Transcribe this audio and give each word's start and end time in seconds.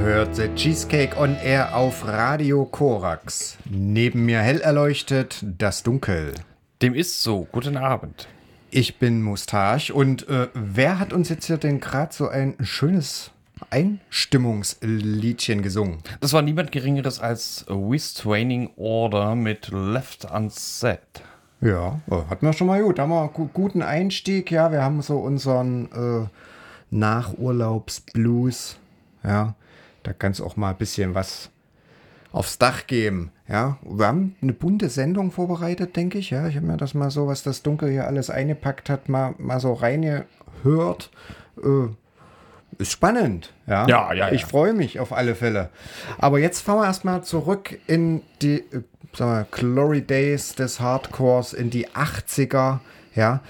hört 0.00 0.34
The 0.36 0.48
Cheesecake 0.54 1.16
on 1.18 1.36
Air 1.36 1.74
auf 1.76 2.06
Radio 2.06 2.64
Korax. 2.64 3.56
Neben 3.68 4.24
mir 4.24 4.40
hell 4.40 4.60
erleuchtet 4.60 5.44
das 5.58 5.82
Dunkel. 5.82 6.34
Dem 6.82 6.94
ist 6.94 7.22
so. 7.22 7.46
Guten 7.52 7.76
Abend. 7.76 8.28
Ich 8.70 8.98
bin 8.98 9.22
Mustache 9.22 9.92
und 9.92 10.28
äh, 10.28 10.48
wer 10.54 10.98
hat 10.98 11.12
uns 11.12 11.28
jetzt 11.28 11.46
hier 11.46 11.58
denn 11.58 11.80
gerade 11.80 12.12
so 12.14 12.28
ein 12.28 12.54
schönes 12.60 13.30
Einstimmungsliedchen 13.70 15.62
gesungen? 15.62 15.98
Das 16.20 16.32
war 16.32 16.42
niemand 16.42 16.70
Geringeres 16.72 17.20
als 17.20 17.66
Restraining 17.68 18.70
Order 18.76 19.34
mit 19.34 19.68
Left 19.72 20.24
Unsaid. 20.30 21.00
Ja, 21.60 22.00
äh, 22.10 22.14
hatten 22.30 22.46
wir 22.46 22.52
schon 22.52 22.68
mal 22.68 22.82
gut. 22.82 22.98
Da 22.98 23.02
haben 23.02 23.10
wir 23.10 23.20
einen 23.22 23.32
gu- 23.32 23.50
guten 23.52 23.82
Einstieg. 23.82 24.50
Ja, 24.50 24.70
wir 24.72 24.82
haben 24.82 25.02
so 25.02 25.18
unseren 25.18 25.86
äh, 25.92 26.28
Nachurlaubsblues. 26.90 28.76
Ja, 29.24 29.54
da 30.02 30.12
kann 30.12 30.32
es 30.32 30.40
auch 30.40 30.56
mal 30.56 30.70
ein 30.70 30.76
bisschen 30.76 31.14
was 31.14 31.50
aufs 32.32 32.58
Dach 32.58 32.86
geben. 32.86 33.32
Ja, 33.48 33.78
wir 33.82 34.06
haben 34.06 34.36
eine 34.40 34.52
bunte 34.52 34.88
Sendung 34.88 35.32
vorbereitet, 35.32 35.96
denke 35.96 36.18
ich. 36.18 36.30
Ja, 36.30 36.46
ich 36.46 36.56
habe 36.56 36.66
mir 36.66 36.76
das 36.76 36.94
mal 36.94 37.10
so, 37.10 37.26
was 37.26 37.42
das 37.42 37.62
Dunkel 37.62 37.90
hier 37.90 38.06
alles 38.06 38.30
eingepackt 38.30 38.88
hat, 38.88 39.08
mal, 39.08 39.34
mal 39.38 39.60
so 39.60 39.72
reingehört. 39.72 41.10
Äh, 41.62 41.88
ist 42.78 42.92
spannend. 42.92 43.52
Ja, 43.66 43.86
Ja, 43.88 44.12
ja, 44.12 44.30
Ich 44.30 44.42
ja. 44.42 44.46
freue 44.46 44.72
mich 44.72 45.00
auf 45.00 45.12
alle 45.12 45.34
Fälle. 45.34 45.70
Aber 46.18 46.38
jetzt 46.38 46.60
fahren 46.60 46.78
wir 46.78 46.86
erstmal 46.86 47.24
zurück 47.24 47.78
in 47.86 48.22
die 48.42 48.60
äh, 48.60 48.82
wir, 49.18 49.46
Glory 49.50 50.02
Days 50.02 50.54
des 50.54 50.80
Hardcores, 50.80 51.52
in 51.52 51.70
die 51.70 51.88
80er. 51.88 52.78
Ja, 53.16 53.40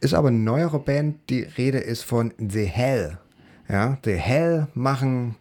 ist 0.00 0.12
aber 0.14 0.28
eine 0.28 0.38
neuere 0.38 0.78
Band. 0.78 1.30
Die 1.30 1.42
Rede 1.42 1.78
ist 1.78 2.04
von 2.04 2.34
The 2.38 2.64
Hell. 2.66 3.18
Ja, 3.70 3.98
The 4.04 4.14
Hell 4.14 4.66
machen 4.74 5.36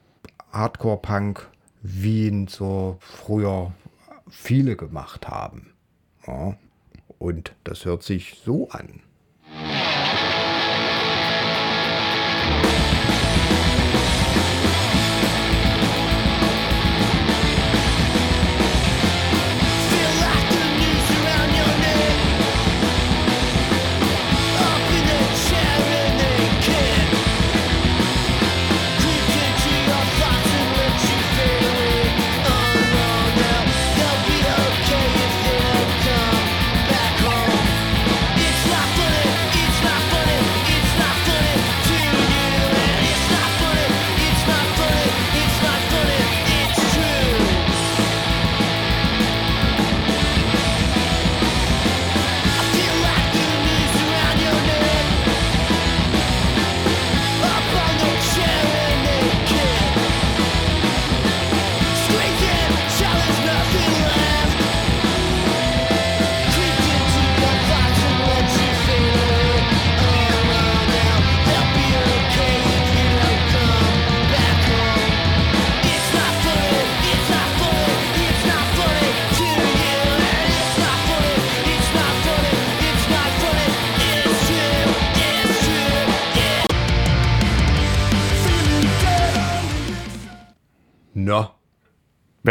Hardcore-Punk, 0.52 1.50
wie 1.82 2.28
ihn 2.28 2.48
so 2.48 3.00
früher 3.00 3.74
viele 4.30 4.76
gemacht 4.76 5.28
haben. 5.28 5.74
Ja, 6.28 6.56
und 7.18 7.56
das 7.64 7.86
hört 7.86 8.04
sich 8.04 8.40
so 8.46 8.70
an. 8.70 9.02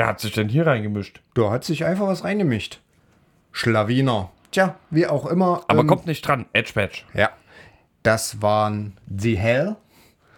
Hat 0.09 0.21
sich 0.21 0.33
denn 0.33 0.49
hier 0.49 0.67
reingemischt? 0.67 1.21
da 1.35 1.51
hat 1.51 1.65
sich 1.65 1.85
einfach 1.85 2.07
was 2.07 2.25
reingemischt. 2.25 2.81
Schlawiner. 3.53 4.31
Tja, 4.51 4.77
wie 4.91 5.07
auch 5.07 5.27
immer. 5.27 5.63
Aber 5.69 5.81
ähm, 5.81 5.87
kommt 5.87 6.07
nicht 6.07 6.27
dran. 6.27 6.47
Edge 6.53 6.73
Badge. 6.75 7.03
Ja, 7.15 7.31
das 8.03 8.41
waren 8.43 8.97
The 9.15 9.37
Hell. 9.37 9.77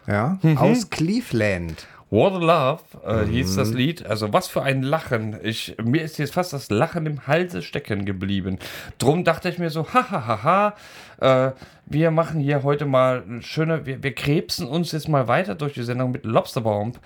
Ja, 0.07 0.39
aus 0.57 0.91
Cleveland. 0.91 1.87
What 2.11 2.33
a 2.33 2.39
Love 2.39 2.83
äh, 3.23 3.27
hieß 3.27 3.55
das 3.55 3.71
Lied. 3.71 4.05
Also 4.05 4.33
was 4.33 4.49
für 4.49 4.63
ein 4.63 4.83
Lachen. 4.83 5.37
Ich, 5.45 5.77
mir 5.81 6.03
ist 6.03 6.19
jetzt 6.19 6.35
fast 6.35 6.53
das 6.53 6.69
Lachen 6.69 7.07
im 7.07 7.29
Halse 7.29 7.63
stecken 7.63 8.05
geblieben. 8.05 8.59
Drum 8.99 9.23
dachte 9.23 9.49
ich 9.49 9.59
mir 9.59 9.71
so, 9.71 9.87
hahaha, 9.93 10.75
äh, 11.21 11.53
wir 11.87 12.11
machen 12.11 12.41
hier 12.41 12.65
heute 12.65 12.87
mal 12.87 13.23
schöne, 13.41 13.87
wir, 13.87 14.03
wir 14.03 14.13
krebsen 14.13 14.67
uns 14.67 14.91
jetzt 14.91 15.09
mal 15.09 15.29
weiter 15.29 15.55
durch 15.55 15.75
die 15.75 15.85
Sendung 15.85 16.11
mit 16.11 16.25
Lobsterbomb. 16.25 16.99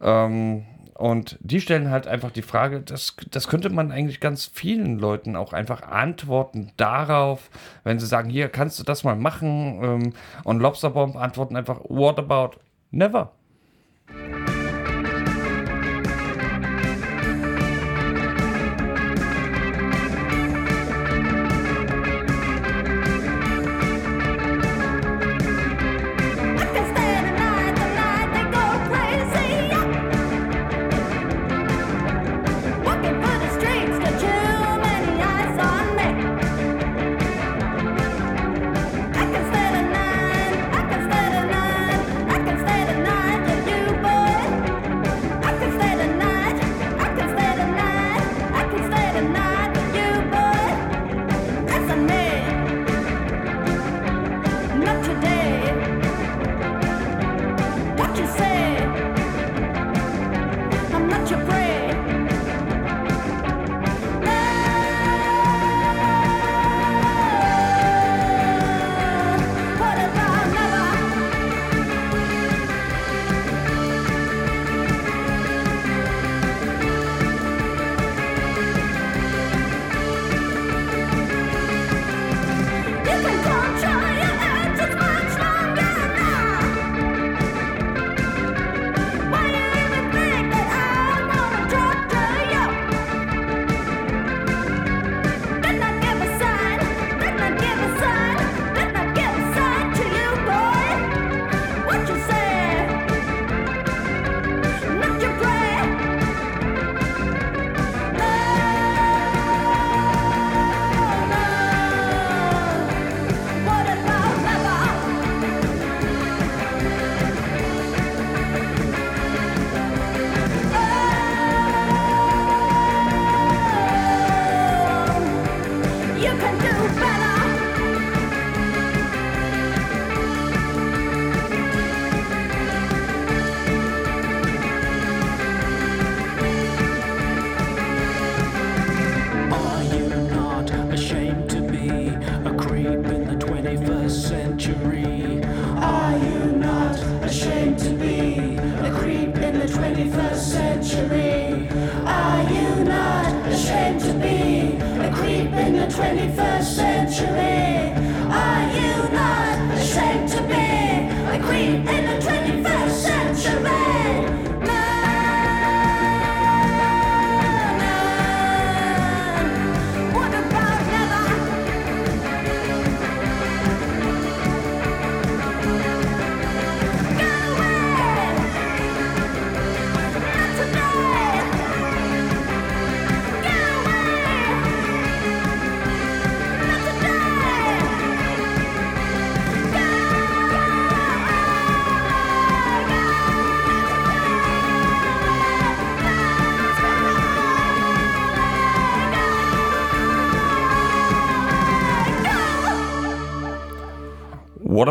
Ähm, 0.00 0.64
und 0.94 1.38
die 1.40 1.60
stellen 1.60 1.90
halt 1.90 2.06
einfach 2.06 2.30
die 2.30 2.42
Frage, 2.42 2.80
das, 2.80 3.16
das 3.30 3.48
könnte 3.48 3.68
man 3.68 3.90
eigentlich 3.90 4.20
ganz 4.20 4.46
vielen 4.46 4.98
Leuten 4.98 5.34
auch 5.34 5.52
einfach 5.52 5.82
antworten 5.82 6.70
darauf, 6.76 7.50
wenn 7.82 7.98
sie 7.98 8.06
sagen, 8.06 8.30
hier 8.30 8.48
kannst 8.48 8.78
du 8.78 8.84
das 8.84 9.02
mal 9.02 9.16
machen. 9.16 9.80
Ähm, 9.82 10.12
und 10.44 10.60
Lobsterbomb 10.60 11.16
antworten 11.16 11.56
einfach, 11.56 11.80
what 11.88 12.18
about 12.18 12.58
never? 12.92 13.32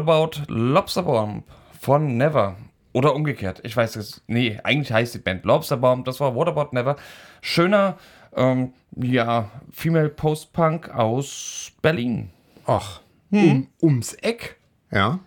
About 0.07 0.41
Lobster 0.47 1.03
Bomb 1.03 1.43
von 1.79 2.17
Never? 2.17 2.55
Oder 2.93 3.15
umgekehrt. 3.15 3.59
Ich 3.63 3.75
weiß 3.75 3.95
es. 3.95 4.21
Nee, 4.27 4.59
eigentlich 4.63 4.91
heißt 4.91 5.15
die 5.15 5.19
Band 5.19 5.45
Lobster 5.45 5.77
Bomb. 5.77 6.05
Das 6.05 6.19
war 6.19 6.35
What 6.35 6.47
About 6.47 6.69
Never. 6.73 6.95
Schöner, 7.41 7.97
ähm, 8.35 8.73
ja, 8.95 9.49
Female 9.71 10.09
Post-Punk 10.09 10.89
aus 10.89 11.71
Berlin. 11.81 12.29
Ach, 12.67 13.01
um, 13.31 13.67
ums 13.81 14.13
Eck, 14.13 14.57
ja, 14.91 15.19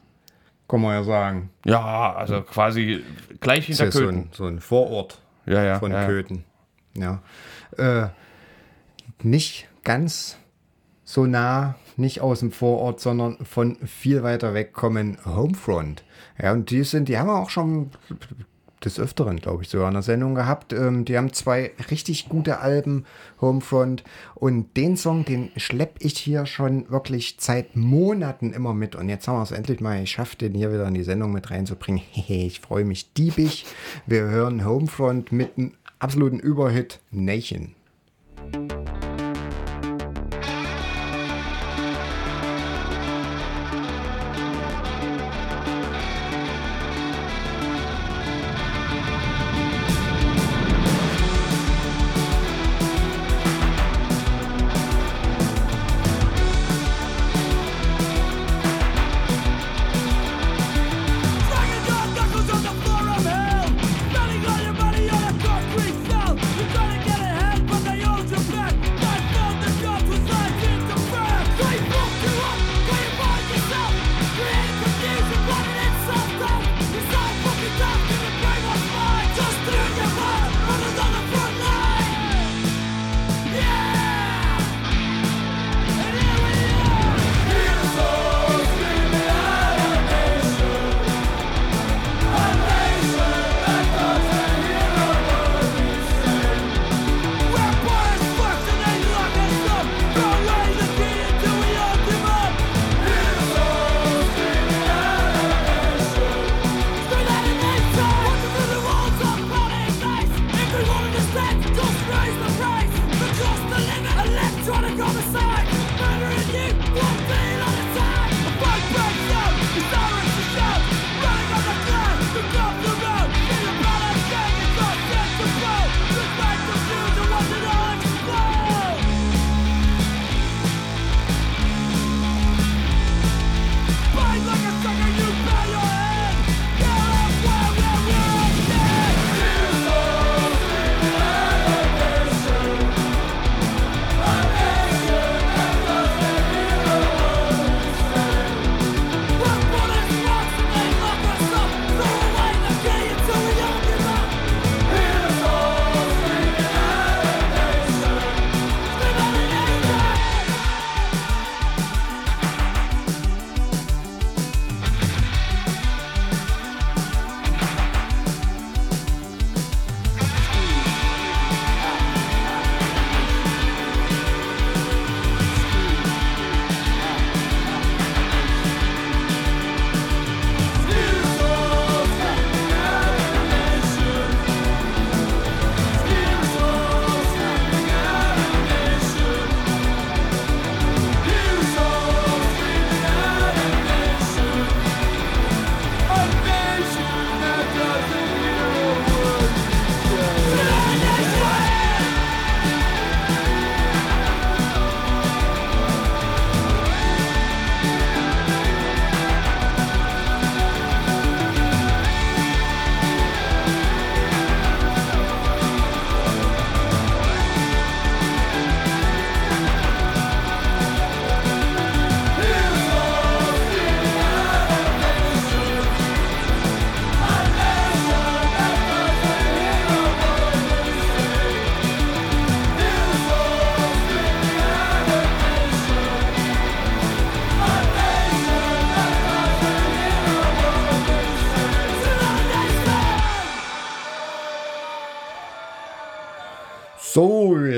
kann 0.68 0.80
man 0.80 0.92
ja 0.94 1.02
sagen. 1.02 1.50
Ja, 1.64 2.14
also 2.14 2.40
quasi 2.42 3.02
gleich 3.40 3.66
hinter 3.66 3.86
ja 3.86 3.90
so 3.90 3.98
Köthen. 4.00 4.16
ein, 4.16 4.28
so 4.32 4.46
ein 4.46 4.60
Vorort 4.60 5.20
Ja, 5.44 5.62
ja. 5.64 5.78
von 5.78 5.90
ja. 5.92 6.06
Köthen. 6.06 6.44
Ja. 6.94 7.20
Äh, 7.76 8.08
nicht 9.22 9.68
ganz 9.84 10.38
so 11.04 11.26
nah, 11.26 11.74
nicht 11.96 12.20
aus 12.20 12.40
dem 12.40 12.52
Vorort, 12.52 13.00
sondern 13.00 13.44
von 13.44 13.76
viel 13.86 14.22
weiter 14.22 14.54
weg 14.54 14.72
kommen 14.72 15.18
Homefront. 15.24 16.04
Ja, 16.40 16.52
und 16.52 16.70
die 16.70 16.82
sind, 16.84 17.08
die 17.08 17.18
haben 17.18 17.28
wir 17.28 17.38
auch 17.38 17.50
schon 17.50 17.90
des 18.84 18.98
Öfteren, 19.00 19.38
glaube 19.38 19.62
ich, 19.62 19.68
sogar 19.68 19.88
in 19.88 19.94
der 19.94 20.02
Sendung 20.02 20.34
gehabt. 20.34 20.72
Ähm, 20.72 21.04
die 21.04 21.16
haben 21.16 21.32
zwei 21.32 21.72
richtig 21.90 22.28
gute 22.28 22.60
Alben, 22.60 23.04
Homefront. 23.40 24.04
Und 24.34 24.76
den 24.76 24.96
Song, 24.96 25.24
den 25.24 25.50
schlepp 25.56 25.96
ich 26.00 26.18
hier 26.18 26.46
schon 26.46 26.90
wirklich 26.90 27.36
seit 27.38 27.76
Monaten 27.76 28.52
immer 28.52 28.74
mit. 28.74 28.94
Und 28.94 29.08
jetzt 29.08 29.28
haben 29.28 29.38
wir 29.38 29.42
es 29.42 29.52
endlich 29.52 29.80
mal 29.80 30.00
geschafft, 30.00 30.40
den 30.40 30.54
hier 30.54 30.72
wieder 30.72 30.86
in 30.86 30.94
die 30.94 31.02
Sendung 31.02 31.32
mit 31.32 31.50
reinzubringen. 31.50 32.02
Ich 32.26 32.60
freue 32.60 32.84
mich 32.84 33.12
diebig. 33.14 33.64
Wir 34.06 34.22
hören 34.22 34.64
Homefront 34.64 35.32
mit 35.32 35.56
einem 35.56 35.72
absoluten 35.98 36.38
Überhit 36.38 37.00
Nation. 37.10 37.75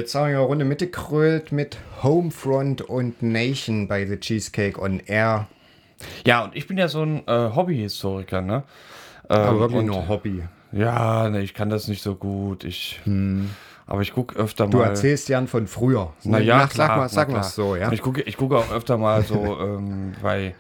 Jetzt 0.09 0.15
haben 0.15 0.31
wir 0.31 0.39
eine 0.39 0.47
Runde 0.47 0.65
mitgekrölt 0.65 1.53
mit 1.53 1.77
Homefront 2.03 2.81
und 2.81 3.23
Nation 3.23 3.89
bei 3.89 4.07
The 4.07 4.19
Cheesecake 4.19 4.81
on 4.81 5.01
Air. 5.05 5.49
Ja, 6.27 6.45
und 6.45 6.57
ich 6.57 6.67
bin 6.67 6.79
ja 6.79 6.89
so 6.89 7.03
ein 7.03 7.29
äh, 7.29 7.51
Hobbyhistoriker, 7.55 8.41
ne? 8.41 8.63
Aber 9.29 9.51
Ähm, 9.51 9.59
wirklich 9.59 9.81
und- 9.81 9.87
nur 9.87 10.09
Hobby. 10.09 10.45
Ja, 10.73 11.29
ne, 11.29 11.43
ich 11.43 11.53
kann 11.53 11.69
das 11.69 11.89
nicht 11.89 12.03
so 12.03 12.15
gut. 12.15 12.65
Ich, 12.65 13.03
aber 13.87 14.01
ich 14.01 14.15
gucke 14.15 14.35
öfter 14.39 14.65
Hm. 14.65 14.71
Du 14.71 14.79
mal. 14.79 14.85
erzählst 14.85 15.29
Jan 15.29 15.47
von 15.47 15.67
früher. 15.67 16.15
Naja, 16.25 16.57
Nach, 16.57 16.71
klar, 16.71 16.89
sag 16.89 16.97
mal, 16.97 17.03
na 17.03 17.09
sag 17.09 17.31
mal 17.31 17.43
so, 17.43 17.77
ja. 17.77 17.93
Ich 17.93 18.01
gucke, 18.01 18.23
ich 18.23 18.39
gucke 18.39 18.57
auch 18.57 18.73
öfter 18.73 18.97
mal 18.97 19.23
so 19.25 19.59
ähm, 19.61 20.13
bei 20.23 20.55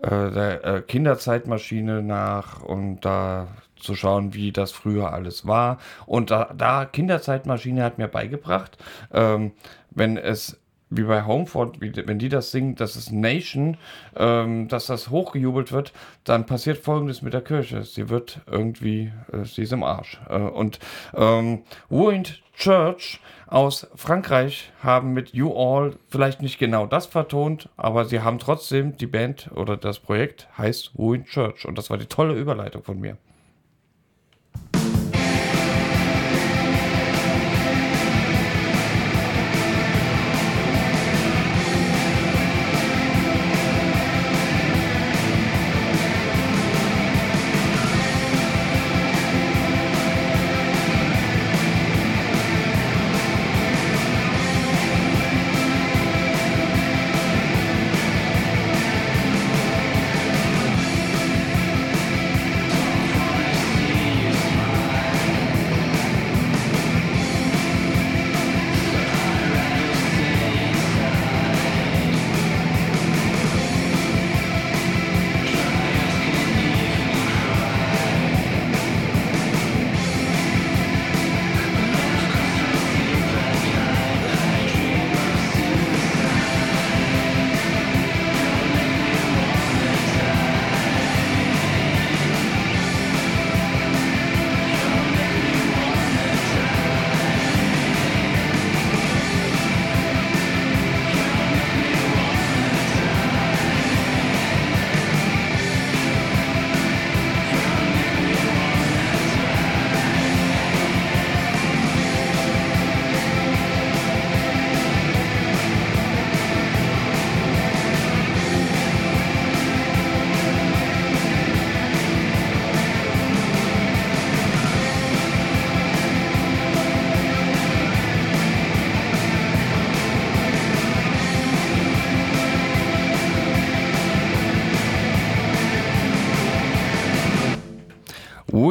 äh, 0.00 0.08
der 0.30 0.64
äh, 0.64 0.80
Kinderzeitmaschine 0.80 2.02
nach 2.02 2.62
und 2.62 3.00
da 3.04 3.48
zu 3.84 3.94
schauen, 3.94 4.34
wie 4.34 4.52
das 4.52 4.72
früher 4.72 5.12
alles 5.12 5.46
war. 5.46 5.78
Und 6.06 6.30
da, 6.30 6.52
da 6.56 6.84
Kinderzeitmaschine 6.84 7.82
hat 7.82 7.98
mir 7.98 8.08
beigebracht, 8.08 8.76
ähm, 9.12 9.52
wenn 9.90 10.16
es 10.16 10.58
wie 10.96 11.02
bei 11.02 11.24
Homeford, 11.24 11.80
wie, 11.80 11.92
wenn 12.06 12.18
die 12.18 12.28
das 12.28 12.50
singen, 12.50 12.74
das 12.76 12.96
ist 12.96 13.12
Nation, 13.12 13.76
ähm, 14.16 14.68
dass 14.68 14.86
das 14.86 15.10
hochgejubelt 15.10 15.72
wird, 15.72 15.92
dann 16.24 16.46
passiert 16.46 16.78
Folgendes 16.78 17.22
mit 17.22 17.32
der 17.32 17.40
Kirche. 17.42 17.82
Sie 17.84 18.08
wird 18.08 18.40
irgendwie, 18.46 19.12
äh, 19.32 19.44
sie 19.44 19.62
ist 19.62 19.72
im 19.72 19.82
Arsch. 19.82 20.20
Äh, 20.28 20.36
und 20.36 20.78
ähm, 21.14 21.62
Ruined 21.90 22.42
Church 22.54 23.20
aus 23.46 23.88
Frankreich 23.94 24.72
haben 24.82 25.12
mit 25.12 25.34
You 25.34 25.52
All 25.54 25.96
vielleicht 26.08 26.40
nicht 26.40 26.58
genau 26.58 26.86
das 26.86 27.06
vertont, 27.06 27.68
aber 27.76 28.04
sie 28.04 28.20
haben 28.20 28.38
trotzdem, 28.38 28.96
die 28.96 29.06
Band 29.06 29.50
oder 29.54 29.76
das 29.76 29.98
Projekt 29.98 30.48
heißt 30.56 30.92
Ruined 30.96 31.26
Church. 31.26 31.66
Und 31.66 31.76
das 31.76 31.90
war 31.90 31.98
die 31.98 32.06
tolle 32.06 32.34
Überleitung 32.34 32.82
von 32.82 33.00
mir. 33.00 33.16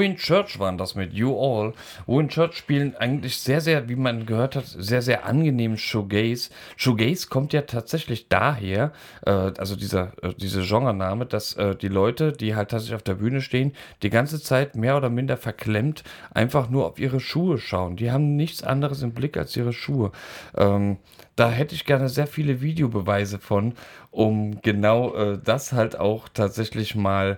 Ruin 0.03 0.17
Church 0.17 0.59
waren 0.59 0.77
das 0.77 0.95
mit 0.95 1.13
You 1.13 1.33
All. 1.39 1.71
Ruin 2.09 2.27
Church 2.27 2.57
spielen 2.57 2.93
eigentlich 2.97 3.37
sehr, 3.37 3.61
sehr, 3.61 3.87
wie 3.87 3.95
man 3.95 4.25
gehört 4.25 4.57
hat, 4.57 4.65
sehr, 4.65 5.01
sehr 5.01 5.25
angenehm 5.25 5.77
Shoegaze. 5.77 6.49
Shoegaze 6.75 7.29
kommt 7.29 7.53
ja 7.53 7.61
tatsächlich 7.61 8.27
daher, 8.27 8.91
äh, 9.25 9.31
also 9.31 9.77
dieser, 9.77 10.11
äh, 10.21 10.33
diese 10.35 10.61
Genrename, 10.63 11.25
dass 11.25 11.53
äh, 11.53 11.77
die 11.77 11.87
Leute, 11.87 12.33
die 12.33 12.53
halt 12.53 12.71
tatsächlich 12.71 12.97
auf 12.97 13.03
der 13.03 13.13
Bühne 13.13 13.39
stehen, 13.39 13.71
die 14.01 14.09
ganze 14.09 14.41
Zeit 14.41 14.75
mehr 14.75 14.97
oder 14.97 15.09
minder 15.09 15.37
verklemmt 15.37 16.03
einfach 16.33 16.69
nur 16.69 16.85
auf 16.85 16.99
ihre 16.99 17.21
Schuhe 17.21 17.57
schauen. 17.57 17.95
Die 17.95 18.11
haben 18.11 18.35
nichts 18.35 18.61
anderes 18.61 19.03
im 19.03 19.13
Blick 19.13 19.37
als 19.37 19.55
ihre 19.55 19.71
Schuhe. 19.71 20.11
Ähm, 20.57 20.97
da 21.37 21.49
hätte 21.49 21.75
ich 21.75 21.85
gerne 21.85 22.09
sehr 22.09 22.27
viele 22.27 22.59
Videobeweise 22.59 23.39
von, 23.39 23.75
um 24.11 24.59
genau 24.61 25.15
äh, 25.15 25.39
das 25.41 25.71
halt 25.71 25.97
auch 25.97 26.27
tatsächlich 26.27 26.93
mal 26.93 27.37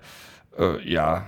äh, 0.58 0.82
ja, 0.90 1.26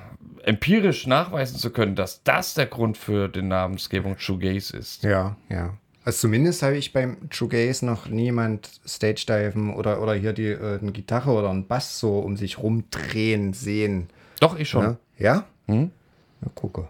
empirisch 0.48 1.08
nachweisen 1.08 1.58
zu 1.58 1.72
können, 1.72 1.96
dass 1.96 2.24
das 2.24 2.54
der 2.54 2.68
Grund 2.68 2.98
für 2.98 3.28
die 3.28 3.42
Namensgebung 3.42 4.18
Shoegaze 4.18 4.78
ist. 4.78 5.04
Ja, 5.04 5.36
ja. 5.50 5.74
Also 6.06 6.20
zumindest 6.20 6.64
habe 6.64 6.78
ich 6.78 6.94
beim 6.94 7.18
Shoegaze 7.32 7.86
noch 7.86 8.08
niemand 8.08 8.70
Stage-Diven 8.88 9.74
oder, 9.74 10.02
oder 10.02 10.14
hier 10.14 10.32
die, 10.32 10.48
äh, 10.48 10.80
eine 10.80 10.94
Gitarre 10.94 11.32
oder 11.32 11.50
einen 11.50 11.68
Bass 11.68 12.00
so 12.00 12.20
um 12.20 12.38
sich 12.38 12.60
rumdrehen 12.60 13.52
sehen. 13.52 14.10
Doch, 14.40 14.58
ich 14.58 14.70
schon. 14.70 14.86
Ne? 14.86 14.98
Ja? 15.18 15.46
Hm? 15.66 15.92
Na, 16.40 16.50
gucke. 16.56 16.88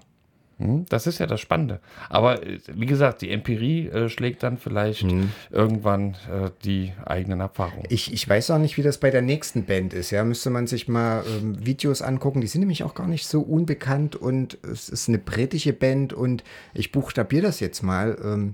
Hm, 0.59 0.85
Das 0.89 1.05
ist 1.05 1.19
ja 1.19 1.27
das 1.27 1.39
Spannende. 1.39 1.79
Aber 2.09 2.43
äh, 2.45 2.59
wie 2.73 2.85
gesagt, 2.87 3.21
die 3.21 3.29
Empirie 3.31 3.87
äh, 3.87 4.09
schlägt 4.09 4.41
dann 4.43 4.57
vielleicht 4.57 5.05
irgendwann 5.51 6.15
äh, 6.31 6.49
die 6.63 6.93
eigenen 7.05 7.41
Erfahrungen. 7.41 7.83
Ich, 7.89 8.11
ich 8.11 8.27
weiß 8.27 8.49
auch 8.51 8.57
nicht, 8.57 8.77
wie 8.77 8.81
das 8.81 8.97
bei 8.99 9.11
der 9.11 9.21
nächsten 9.21 9.65
Band 9.65 9.93
ist. 9.93 10.09
Ja, 10.11 10.23
müsste 10.23 10.49
man 10.49 10.65
sich 10.65 10.87
mal 10.87 11.23
ähm, 11.27 11.63
Videos 11.65 12.01
angucken. 12.01 12.41
Die 12.41 12.47
sind 12.47 12.61
nämlich 12.61 12.83
auch 12.83 12.95
gar 12.95 13.07
nicht 13.07 13.27
so 13.27 13.41
unbekannt 13.41 14.15
und 14.15 14.57
es 14.63 14.89
ist 14.89 15.07
eine 15.09 15.19
britische 15.19 15.73
Band 15.73 16.13
und 16.13 16.43
ich 16.73 16.91
buchstabiere 16.91 17.43
das 17.43 17.59
jetzt 17.59 17.83
mal. 17.83 18.17
Ähm, 18.23 18.53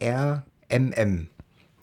B-D-R-M-M. 0.00 1.28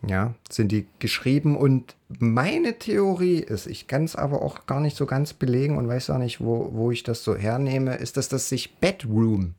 Ja, 0.07 0.35
sind 0.49 0.71
die 0.71 0.85
geschrieben 0.99 1.57
und 1.57 1.95
meine 2.19 2.77
Theorie 2.77 3.39
ist, 3.39 3.65
ich 3.65 3.87
kann 3.87 4.03
es 4.03 4.15
aber 4.15 4.43
auch 4.43 4.67
gar 4.67 4.79
nicht 4.79 4.95
so 4.95 5.05
ganz 5.07 5.33
belegen 5.33 5.75
und 5.77 5.87
weiß 5.87 6.11
auch 6.11 6.19
nicht, 6.19 6.39
wo, 6.39 6.69
wo 6.73 6.91
ich 6.91 7.01
das 7.03 7.23
so 7.23 7.35
hernehme, 7.35 7.95
ist, 7.95 8.15
dass 8.15 8.29
das 8.29 8.47
sich 8.47 8.75
Bedroom 8.75 9.55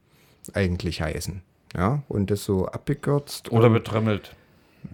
eigentlich 0.55 1.03
heißen. 1.03 1.43
Ja, 1.77 2.03
und 2.09 2.31
das 2.31 2.45
so 2.45 2.67
abgekürzt 2.67 3.51
Oder 3.53 3.69
betrömmelt. 3.69 4.35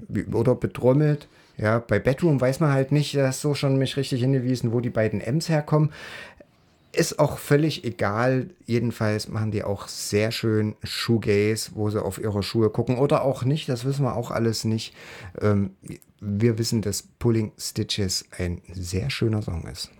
wie- 0.08 0.24
oder 0.24 0.54
bedrommelt. 0.54 1.28
Ja, 1.56 1.78
bei 1.78 2.00
Bedroom 2.00 2.40
weiß 2.40 2.58
man 2.58 2.72
halt 2.72 2.90
nicht, 2.90 3.14
da 3.14 3.28
hast 3.28 3.40
so 3.42 3.54
schon 3.54 3.76
mich 3.76 3.96
richtig 3.96 4.20
hingewiesen, 4.22 4.72
wo 4.72 4.80
die 4.80 4.90
beiden 4.90 5.20
M's 5.20 5.48
herkommen. 5.48 5.92
Ist 6.94 7.18
auch 7.18 7.38
völlig 7.38 7.84
egal. 7.84 8.50
Jedenfalls 8.66 9.28
machen 9.28 9.50
die 9.50 9.64
auch 9.64 9.88
sehr 9.88 10.30
schön 10.30 10.76
Shoegaze, 10.82 11.72
wo 11.74 11.90
sie 11.90 12.02
auf 12.02 12.18
ihre 12.18 12.42
Schuhe 12.42 12.70
gucken. 12.70 12.98
Oder 12.98 13.22
auch 13.22 13.44
nicht, 13.44 13.68
das 13.68 13.84
wissen 13.84 14.04
wir 14.04 14.16
auch 14.16 14.30
alles 14.30 14.64
nicht. 14.64 14.94
Ähm, 15.40 15.70
wir 16.20 16.58
wissen, 16.58 16.82
dass 16.82 17.02
Pulling 17.02 17.52
Stitches 17.58 18.26
ein 18.38 18.62
sehr 18.72 19.10
schöner 19.10 19.42
Song 19.42 19.66
ist. 19.66 19.90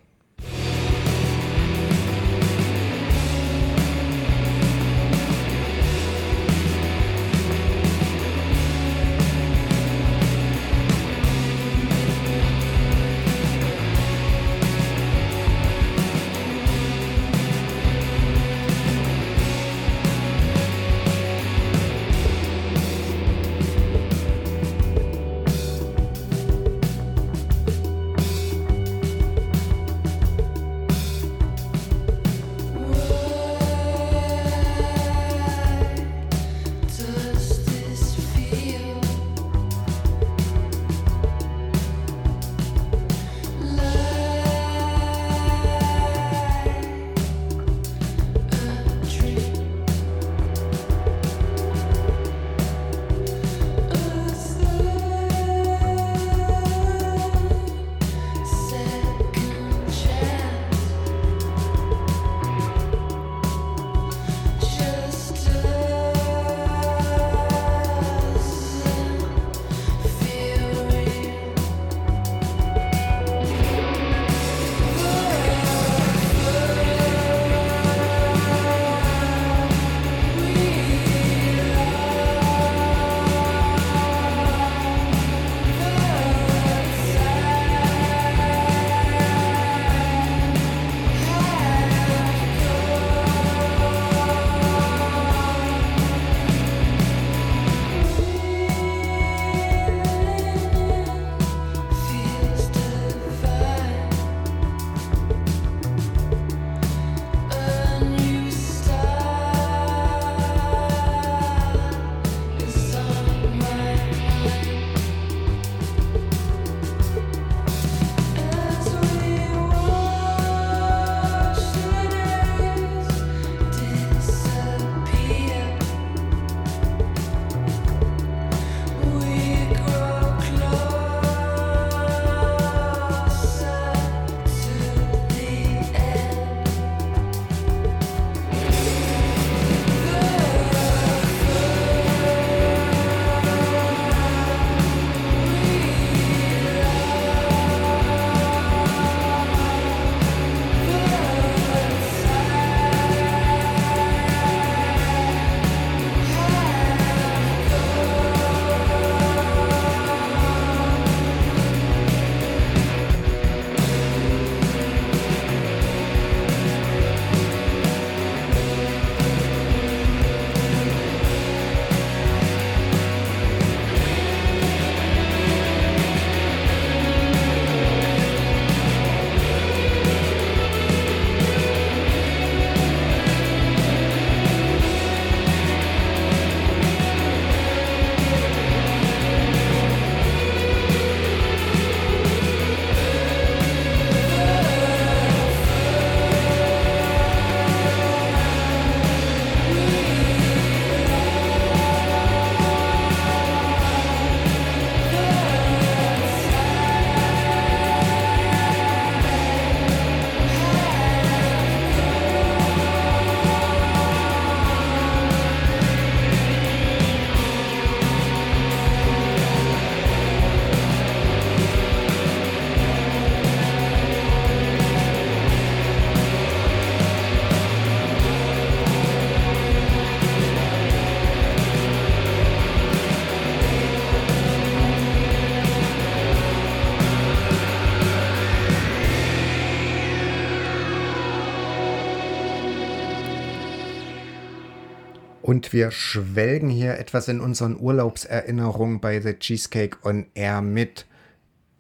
Wir 245.75 245.91
schwelgen 245.91 246.71
hier 246.71 246.99
etwas 246.99 247.29
in 247.29 247.41
unseren 247.41 247.79
Urlaubserinnerungen 247.79 249.01
bei 249.01 249.21
The 249.21 249.35
Cheesecake 249.35 249.99
on 250.05 250.27
Air 250.35 250.63
mit 250.63 251.05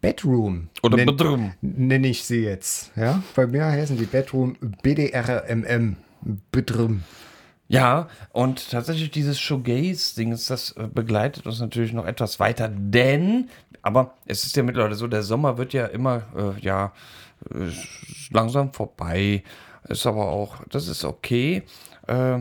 Bedroom. 0.00 0.68
Oder 0.82 0.98
Nenn- 0.98 1.06
Bedroom. 1.06 1.52
Nenne 1.62 2.08
ich 2.08 2.24
sie 2.24 2.42
jetzt. 2.42 2.90
Ja? 2.96 3.22
Bei 3.34 3.46
mir 3.46 3.64
heißen 3.64 3.96
die 3.96 4.04
Bedroom 4.04 4.56
BDRMM. 4.82 5.96
Bedroom. 6.52 7.04
Ja, 7.68 8.08
und 8.32 8.70
tatsächlich 8.70 9.10
dieses 9.10 9.40
Shoegaze-Ding, 9.40 10.30
das 10.32 10.72
äh, 10.72 10.86
begleitet 10.92 11.46
uns 11.46 11.60
natürlich 11.60 11.92
noch 11.94 12.04
etwas 12.04 12.38
weiter, 12.38 12.68
denn, 12.68 13.48
aber 13.80 14.14
es 14.26 14.44
ist 14.44 14.54
ja 14.56 14.62
mittlerweile 14.62 14.96
so, 14.96 15.06
der 15.06 15.22
Sommer 15.22 15.56
wird 15.56 15.72
ja 15.72 15.86
immer, 15.86 16.22
äh, 16.36 16.60
ja, 16.60 16.92
äh, 17.50 17.70
langsam 18.30 18.72
vorbei. 18.74 19.42
Ist 19.88 20.06
aber 20.06 20.28
auch, 20.28 20.56
das 20.68 20.88
ist 20.88 21.04
okay, 21.04 21.62
äh, 22.06 22.40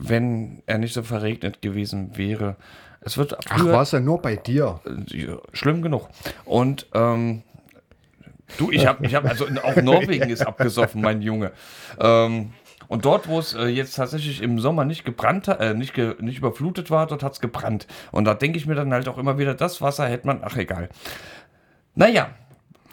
wenn 0.00 0.62
er 0.66 0.78
nicht 0.78 0.94
so 0.94 1.02
verregnet 1.02 1.62
gewesen 1.62 2.16
wäre. 2.16 2.56
Es 3.02 3.16
wird 3.18 3.36
Ach, 3.48 3.64
war 3.64 3.82
es 3.82 3.92
ja 3.92 4.00
nur 4.00 4.20
bei 4.20 4.36
dir. 4.36 4.80
ja, 5.06 5.38
schlimm 5.52 5.82
genug. 5.82 6.08
Und 6.44 6.86
ähm, 6.94 7.42
du, 8.58 8.70
ich 8.70 8.86
habe, 8.86 9.06
ich 9.06 9.14
habe, 9.14 9.28
also 9.28 9.46
auch 9.62 9.76
Norwegen 9.76 10.30
ist 10.30 10.46
abgesoffen, 10.46 11.00
mein 11.00 11.22
Junge. 11.22 11.52
Ähm, 11.98 12.52
und 12.88 13.04
dort, 13.04 13.28
wo 13.28 13.38
es 13.38 13.54
äh, 13.54 13.66
jetzt 13.66 13.94
tatsächlich 13.94 14.42
im 14.42 14.58
Sommer 14.58 14.84
nicht 14.84 15.04
gebrannt 15.04 15.46
äh, 15.48 15.74
nicht, 15.74 15.94
ge, 15.94 16.16
nicht 16.20 16.38
überflutet 16.38 16.90
war, 16.90 17.06
dort 17.06 17.22
hat 17.22 17.34
es 17.34 17.40
gebrannt. 17.40 17.86
Und 18.10 18.24
da 18.24 18.34
denke 18.34 18.58
ich 18.58 18.66
mir 18.66 18.74
dann 18.74 18.92
halt 18.92 19.06
auch 19.08 19.16
immer 19.16 19.38
wieder, 19.38 19.54
das 19.54 19.80
Wasser 19.80 20.08
hätte 20.08 20.26
man, 20.26 20.40
ach 20.42 20.56
egal. 20.56 20.88
Naja, 21.94 22.30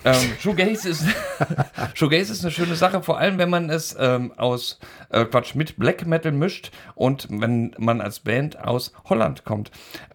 ähm, 0.06 0.34
Shoegaze 0.40 0.90
ist, 0.90 1.06
Shoegaze 1.94 2.32
ist 2.32 2.44
eine 2.44 2.52
schöne 2.52 2.76
Sache, 2.76 3.02
vor 3.02 3.18
allem 3.18 3.38
wenn 3.38 3.50
man 3.50 3.70
es 3.70 3.96
ähm, 4.00 4.32
aus 4.38 4.80
äh, 5.10 5.26
Quatsch 5.26 5.56
mit 5.56 5.78
Black 5.78 6.06
Metal 6.06 6.32
mischt 6.32 6.72
und 6.96 7.28
wenn 7.30 7.74
man 7.78 8.02
als 8.02 8.20
Band 8.20 8.60
aus 8.64 8.94
Holland 9.06 9.44
kommt 9.44 9.72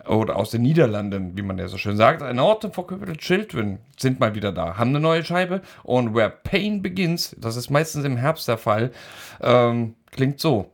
oder 0.07 0.37
aus 0.37 0.51
den 0.51 0.63
Niederlanden, 0.63 1.37
wie 1.37 1.43
man 1.43 1.59
ja 1.59 1.69
so 1.69 1.79
schön 1.79 1.97
sagt. 1.97 2.23
Ein 2.23 2.39
Orte 2.39 2.71
Forgotten 2.71 3.17
Children 3.19 3.79
sind 3.99 4.21
mal 4.21 4.35
wieder 4.35 4.53
da, 4.53 4.77
haben 4.77 4.91
eine 4.91 5.01
neue 5.01 5.25
Scheibe 5.25 5.63
und 5.83 6.15
Where 6.15 6.31
Pain 6.31 6.83
Begins, 6.83 7.37
das 7.39 7.57
ist 7.57 7.71
meistens 7.71 8.05
im 8.05 8.17
Herbst 8.17 8.49
der 8.49 8.59
Fall, 8.59 8.93
ähm, 9.41 9.95
klingt 10.11 10.41
so. 10.41 10.71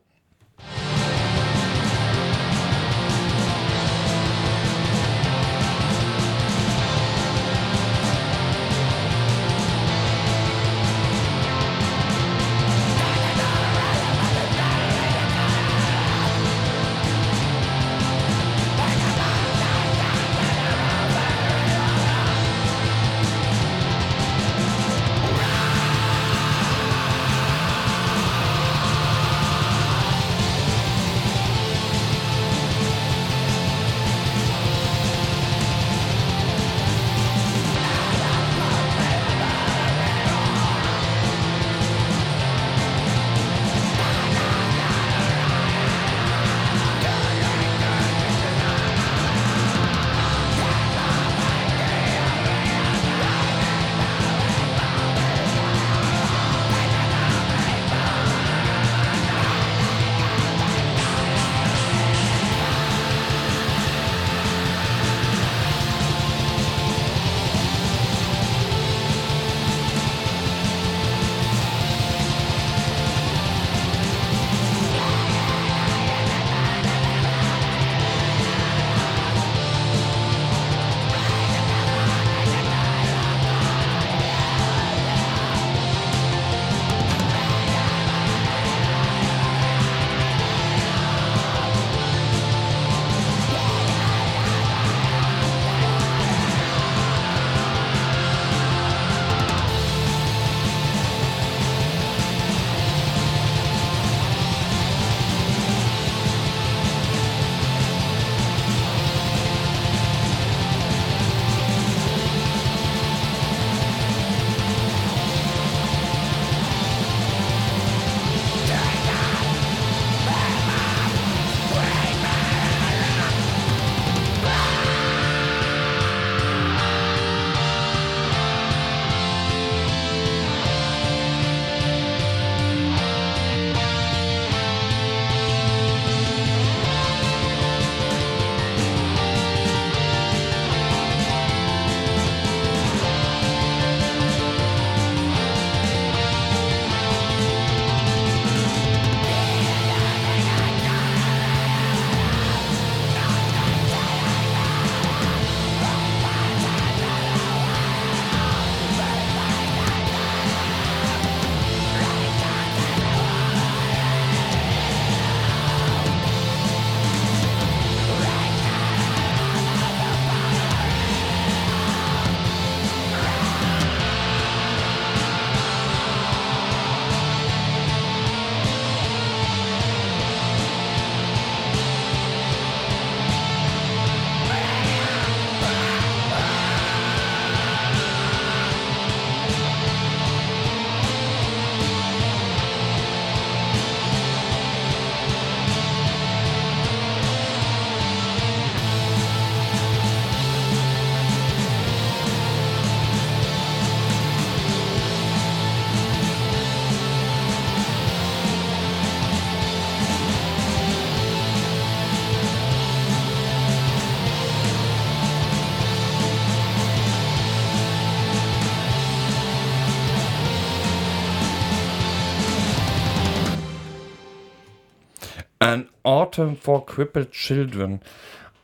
An 225.58 225.88
Autumn 226.02 226.56
for 226.56 226.86
Crippled 226.86 227.32
Children. 227.32 228.00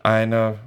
Eine 0.02 0.59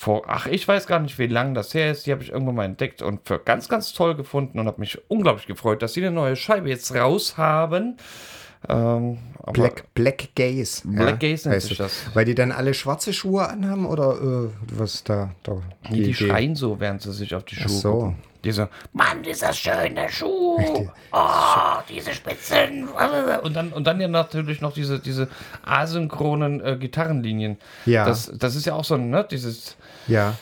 vor, 0.00 0.22
ach, 0.28 0.46
ich 0.46 0.66
weiß 0.66 0.86
gar 0.86 0.98
nicht, 0.98 1.18
wie 1.18 1.26
lange 1.26 1.52
das 1.52 1.74
her 1.74 1.90
ist. 1.90 2.06
Die 2.06 2.12
habe 2.12 2.22
ich 2.22 2.30
irgendwann 2.30 2.54
mal 2.54 2.64
entdeckt 2.64 3.02
und 3.02 3.20
für 3.26 3.38
ganz, 3.38 3.68
ganz 3.68 3.92
toll 3.92 4.14
gefunden 4.14 4.58
und 4.58 4.66
habe 4.66 4.80
mich 4.80 4.98
unglaublich 5.08 5.46
gefreut, 5.46 5.82
dass 5.82 5.92
sie 5.92 6.00
eine 6.00 6.10
neue 6.10 6.36
Scheibe 6.36 6.70
jetzt 6.70 6.94
raus 6.94 7.36
haben. 7.36 7.98
Ähm, 8.66 9.18
Black, 9.52 9.92
Black 9.92 10.30
Gaze. 10.34 10.82
Black 10.86 11.20
Gaze 11.20 11.50
nennt 11.50 11.62
sich 11.62 11.76
das. 11.76 12.06
Weil 12.14 12.24
die 12.24 12.34
dann 12.34 12.50
alle 12.50 12.72
schwarze 12.72 13.12
Schuhe 13.12 13.46
anhaben 13.46 13.84
oder 13.84 14.48
äh, 14.48 14.48
was 14.72 15.04
da? 15.04 15.34
da 15.42 15.60
die, 15.90 16.02
die 16.02 16.14
schreien 16.14 16.56
so, 16.56 16.80
während 16.80 17.02
sie 17.02 17.12
sich 17.12 17.34
auf 17.34 17.44
die 17.44 17.56
Schuhe 17.56 17.68
so. 17.68 17.92
gucken. 17.92 18.16
Diese, 18.44 18.68
Mann, 18.92 19.22
dieser 19.22 19.52
schöne 19.52 20.08
Schuh. 20.08 20.88
Oh, 21.12 21.78
diese 21.88 22.12
Spitzen. 22.14 22.88
und 23.42 23.54
dann, 23.54 23.72
und 23.72 23.86
dann 23.86 24.00
ja 24.00 24.08
natürlich 24.08 24.60
noch 24.60 24.72
diese, 24.72 24.98
diese 24.98 25.28
asynchronen 25.64 26.64
äh, 26.64 26.76
Gitarrenlinien. 26.76 27.58
Ja. 27.86 28.04
Das, 28.04 28.32
das 28.34 28.54
ist 28.54 28.66
ja 28.66 28.74
auch 28.74 28.84
so, 28.84 28.94
ein, 28.94 29.10
ne, 29.10 29.26
dieses, 29.30 29.76
Ja, 30.06 30.34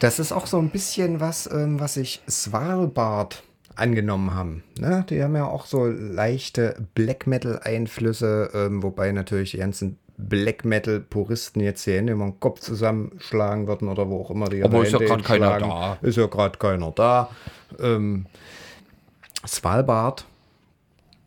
das 0.00 0.18
ist 0.18 0.32
auch 0.32 0.46
so 0.46 0.58
ein 0.58 0.70
bisschen 0.70 1.20
was, 1.20 1.50
ähm, 1.50 1.80
was 1.80 1.94
sich 1.94 2.22
Svalbard 2.28 3.42
angenommen 3.76 4.34
haben. 4.34 4.62
Ne? 4.78 5.04
Die 5.08 5.22
haben 5.22 5.36
ja 5.36 5.46
auch 5.46 5.66
so 5.66 5.86
leichte 5.86 6.76
Black 6.94 7.26
Metal-Einflüsse, 7.26 8.50
ähm, 8.54 8.82
wobei 8.82 9.12
natürlich 9.12 9.52
die 9.52 9.58
ganzen 9.58 9.98
Black 10.18 10.64
Metal-Puristen 10.64 11.60
jetzt 11.60 11.84
hier 11.84 11.96
Hände 11.96 12.14
über 12.14 12.24
den 12.24 12.40
Kopf 12.40 12.60
zusammenschlagen 12.60 13.66
würden 13.66 13.88
oder 13.88 14.08
wo 14.08 14.20
auch 14.22 14.30
immer 14.30 14.48
die 14.48 14.62
Aber 14.62 14.82
ist 14.82 14.92
ja 14.92 14.98
grad 14.98 15.24
keiner 15.24 15.54
hinschlagen. 15.54 16.06
Ist 16.06 16.16
ja 16.16 16.26
gerade 16.26 16.58
keiner 16.58 16.90
da. 16.92 17.30
Ähm, 17.78 18.26
Svalbard 19.46 20.26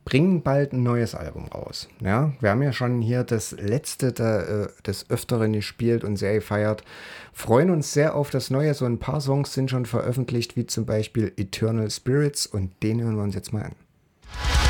bringen 0.05 0.41
bald 0.41 0.73
ein 0.73 0.81
neues 0.81 1.13
Album 1.13 1.45
raus. 1.49 1.87
Ja, 2.01 2.33
wir 2.39 2.49
haben 2.49 2.63
ja 2.63 2.73
schon 2.73 2.99
hier 2.99 3.23
das 3.23 3.51
letzte 3.51 4.11
da, 4.11 4.63
äh, 4.63 4.67
des 4.85 5.07
Öfteren 5.11 5.53
gespielt 5.53 6.03
und 6.03 6.17
sehr 6.17 6.33
gefeiert. 6.33 6.83
Freuen 7.31 7.69
uns 7.69 7.93
sehr 7.93 8.15
auf 8.15 8.31
das 8.31 8.49
Neue. 8.49 8.73
So 8.73 8.85
ein 8.85 8.97
paar 8.97 9.21
Songs 9.21 9.53
sind 9.53 9.69
schon 9.69 9.85
veröffentlicht, 9.85 10.55
wie 10.55 10.65
zum 10.65 10.87
Beispiel 10.87 11.31
Eternal 11.37 11.91
Spirits 11.91 12.47
und 12.47 12.71
den 12.81 13.01
hören 13.01 13.17
wir 13.17 13.23
uns 13.23 13.35
jetzt 13.35 13.53
mal 13.53 13.65
an. 13.65 14.68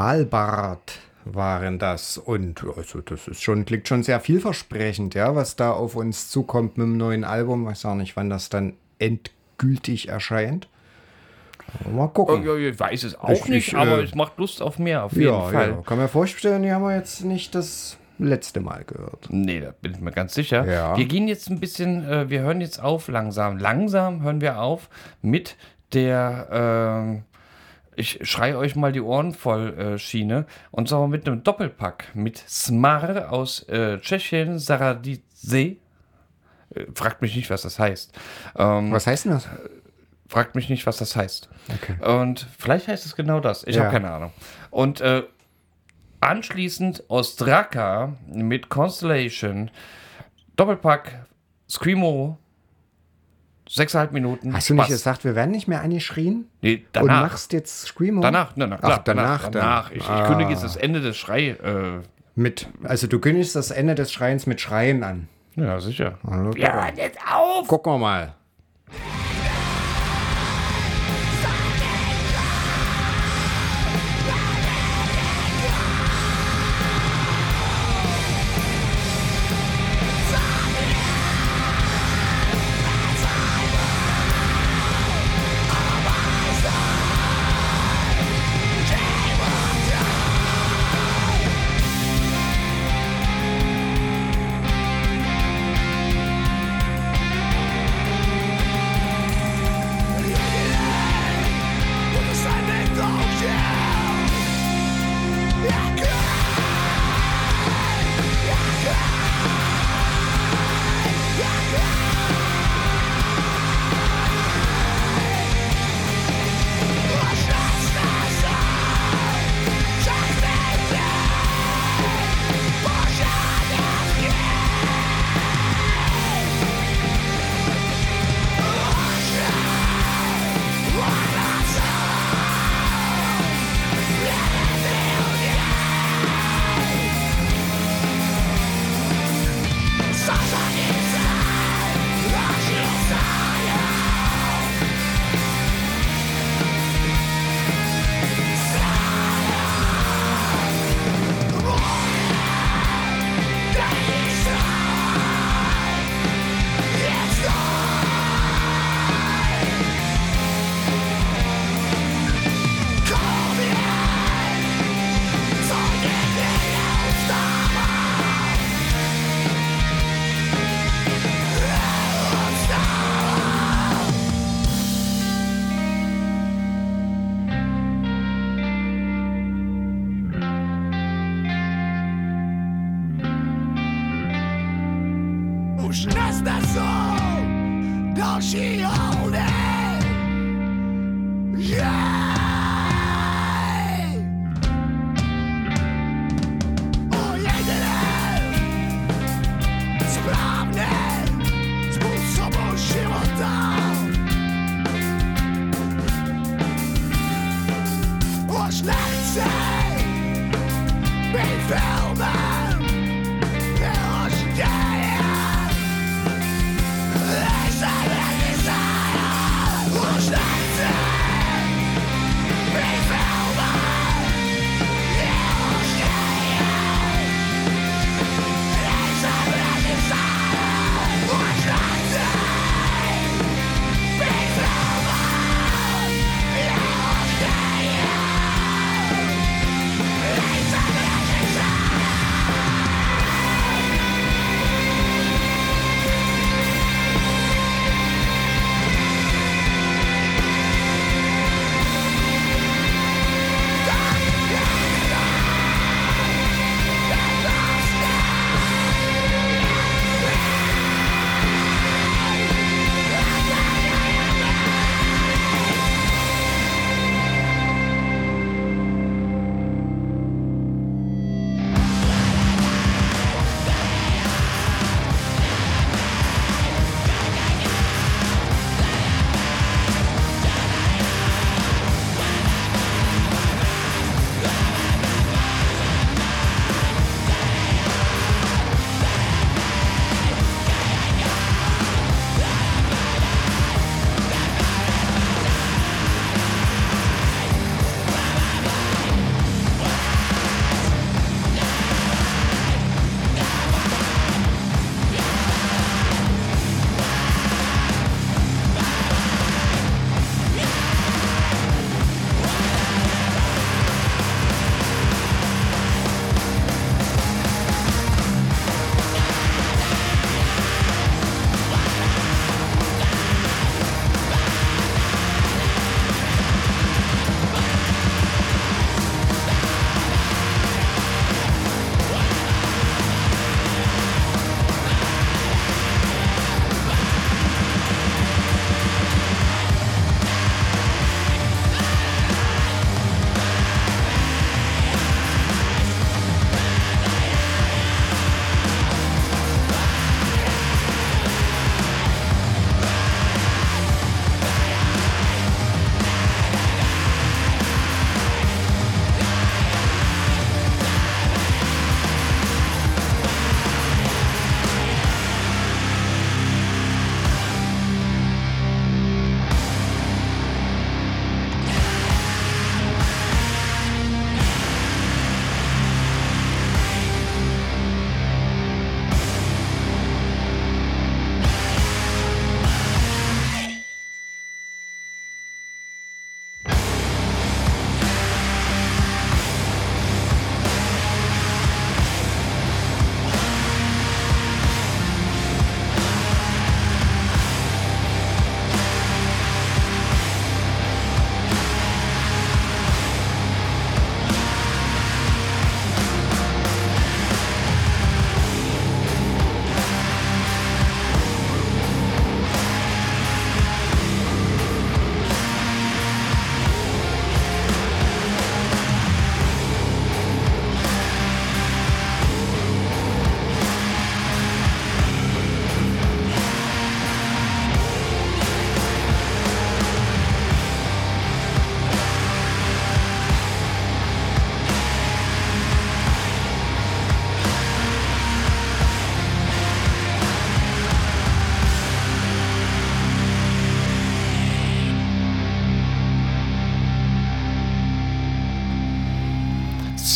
Svalbard 0.00 0.98
waren 1.26 1.78
das. 1.78 2.16
Und 2.16 2.64
also 2.76 3.02
das 3.02 3.28
ist 3.28 3.42
schon, 3.42 3.66
klingt 3.66 3.86
schon 3.86 4.02
sehr 4.02 4.18
vielversprechend, 4.20 5.14
ja, 5.14 5.34
was 5.36 5.56
da 5.56 5.72
auf 5.72 5.94
uns 5.94 6.30
zukommt 6.30 6.78
mit 6.78 6.86
dem 6.86 6.96
neuen 6.96 7.22
Album. 7.22 7.62
Ich 7.64 7.68
weiß 7.68 7.84
auch 7.86 7.94
nicht, 7.94 8.16
wann 8.16 8.30
das 8.30 8.48
dann 8.48 8.72
endgültig 8.98 10.08
erscheint. 10.08 10.68
Mal 11.94 12.08
gucken. 12.08 12.42
ich 12.58 12.80
weiß 12.80 13.04
es 13.04 13.14
auch 13.20 13.28
Ich- 13.30 13.44
nicht, 13.44 13.68
ich, 13.68 13.76
aber 13.76 13.98
äh, 13.98 14.04
es 14.04 14.14
macht 14.14 14.38
Lust 14.38 14.62
auf 14.62 14.78
mehr, 14.78 15.04
auf 15.04 15.12
jeden 15.12 15.24
Ja, 15.26 15.42
Fall. 15.42 15.68
ja, 15.70 15.82
kann 15.84 15.98
mir 15.98 16.08
vorstellen, 16.08 16.62
die 16.62 16.72
haben 16.72 16.82
wir 16.82 16.96
jetzt 16.96 17.22
nicht 17.22 17.54
das 17.54 17.98
letzte 18.18 18.60
Mal 18.60 18.84
gehört. 18.84 19.28
Nee, 19.28 19.60
da 19.60 19.72
bin 19.82 19.92
ich 19.92 20.00
mir 20.00 20.10
ganz 20.12 20.32
sicher. 20.34 20.64
Ja. 20.66 20.96
Wir 20.96 21.04
gehen 21.04 21.28
jetzt 21.28 21.48
ein 21.50 21.60
bisschen, 21.60 22.08
äh, 22.08 22.28
wir 22.30 22.40
hören 22.40 22.60
jetzt 22.62 22.82
auf 22.82 23.06
langsam. 23.08 23.58
Langsam 23.58 24.22
hören 24.22 24.40
wir 24.40 24.60
auf 24.62 24.88
mit 25.22 25.56
der, 25.92 26.48
ähm, 26.50 27.22
ich 28.00 28.18
schreie 28.28 28.56
euch 28.58 28.74
mal 28.76 28.90
die 28.92 29.00
Ohren 29.00 29.32
voll 29.34 29.78
äh, 29.78 29.98
Schiene. 29.98 30.46
Und 30.70 30.88
zwar 30.88 31.06
mit 31.06 31.26
einem 31.28 31.42
Doppelpack 31.44 32.08
mit 32.14 32.38
Smar 32.38 33.30
aus 33.32 33.62
äh, 33.68 33.98
Tschechien, 34.00 34.58
Saradice. 34.58 35.22
Äh, 35.54 35.76
fragt 36.94 37.22
mich 37.22 37.36
nicht, 37.36 37.50
was 37.50 37.62
das 37.62 37.78
heißt. 37.78 38.12
Ähm, 38.56 38.90
Was 38.92 39.06
heißt 39.06 39.24
denn 39.26 39.32
das? 39.32 39.48
Fragt 40.28 40.54
mich 40.54 40.68
nicht, 40.68 40.86
was 40.86 40.96
das 40.98 41.16
heißt. 41.16 41.48
Okay. 41.74 41.96
Und 42.18 42.46
vielleicht 42.58 42.88
heißt 42.88 43.04
es 43.04 43.16
genau 43.16 43.40
das. 43.40 43.64
Ich 43.64 43.76
Ja. 43.76 43.82
habe 43.84 43.92
keine 43.92 44.10
Ahnung. 44.10 44.32
Und 44.70 45.00
äh, 45.00 45.24
anschließend 46.20 47.04
Ostraka 47.08 48.14
mit 48.26 48.68
Constellation, 48.68 49.70
Doppelpack, 50.56 51.26
Screamo, 51.68 52.38
sechseinhalb 53.74 54.12
Minuten. 54.12 54.52
Hast 54.54 54.68
du 54.70 54.74
nicht 54.74 54.88
gesagt, 54.88 55.24
wir 55.24 55.34
werden 55.36 55.50
nicht 55.52 55.68
mehr 55.68 55.80
angeschrien? 55.82 56.46
Nee, 56.62 56.76
Und 56.76 56.84
danach. 56.92 57.22
machst 57.22 57.52
jetzt 57.52 57.86
Screamo? 57.86 58.20
Danach, 58.20 58.52
na, 58.56 58.66
na, 58.66 58.76
klar, 58.78 58.96
Ach, 59.00 59.04
danach 59.04 59.42
dann. 59.44 59.52
danach. 59.52 59.90
Ich, 59.92 59.98
ich 59.98 60.08
Ah. 60.08 60.26
kündige 60.26 60.50
jetzt 60.50 60.64
das 60.64 60.76
Ende 60.76 61.00
des 61.00 61.16
Schrei. 61.16 61.50
Äh, 61.50 62.00
Mit, 62.34 62.68
also 62.84 63.06
du 63.06 63.18
kündigst 63.18 63.54
das 63.56 63.70
Ende 63.70 63.94
des 63.94 64.12
Schreins 64.12 64.46
mit 64.46 64.60
Schreien 64.60 65.02
an. 65.04 65.28
ja, 65.56 65.78
sicher. 65.80 66.18
Hören 66.24 66.52
jetzt 66.96 67.18
auf! 67.32 67.66
Gucken 67.68 67.92
wir 67.94 67.98
mal. 67.98 68.34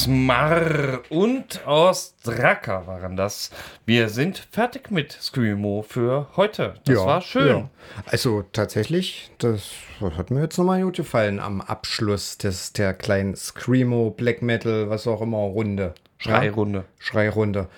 Smar 0.05 1.00
und 1.09 1.66
Ostraka 1.66 2.86
waren 2.86 3.16
das. 3.16 3.50
Wir 3.86 4.11
sind 4.11 4.36
fertig 4.50 4.90
mit 4.90 5.12
Screamo 5.12 5.82
für 5.82 6.28
heute. 6.36 6.74
Das 6.84 6.98
war 6.98 7.22
schön. 7.22 7.48
ja. 7.48 7.70
Also 8.05 8.42
tatsächlich, 8.52 9.30
das 9.38 9.70
hat 10.18 10.30
mir 10.30 10.42
jetzt 10.42 10.59
nochmal 10.59 10.82
gut 10.82 10.96
gefallen 10.96 11.40
am 11.40 11.62
Abschluss 11.62 12.36
des, 12.36 12.74
der 12.74 12.92
kleinen 12.92 13.34
Screamo, 13.34 14.11
Black 14.11 14.42
Metal, 14.42 14.90
was 14.90 15.07
auch 15.07 15.22
immer, 15.22 15.38
Runde. 15.38 15.94
Schreirunde. 16.18 16.84
Schreirunde. 16.98 17.68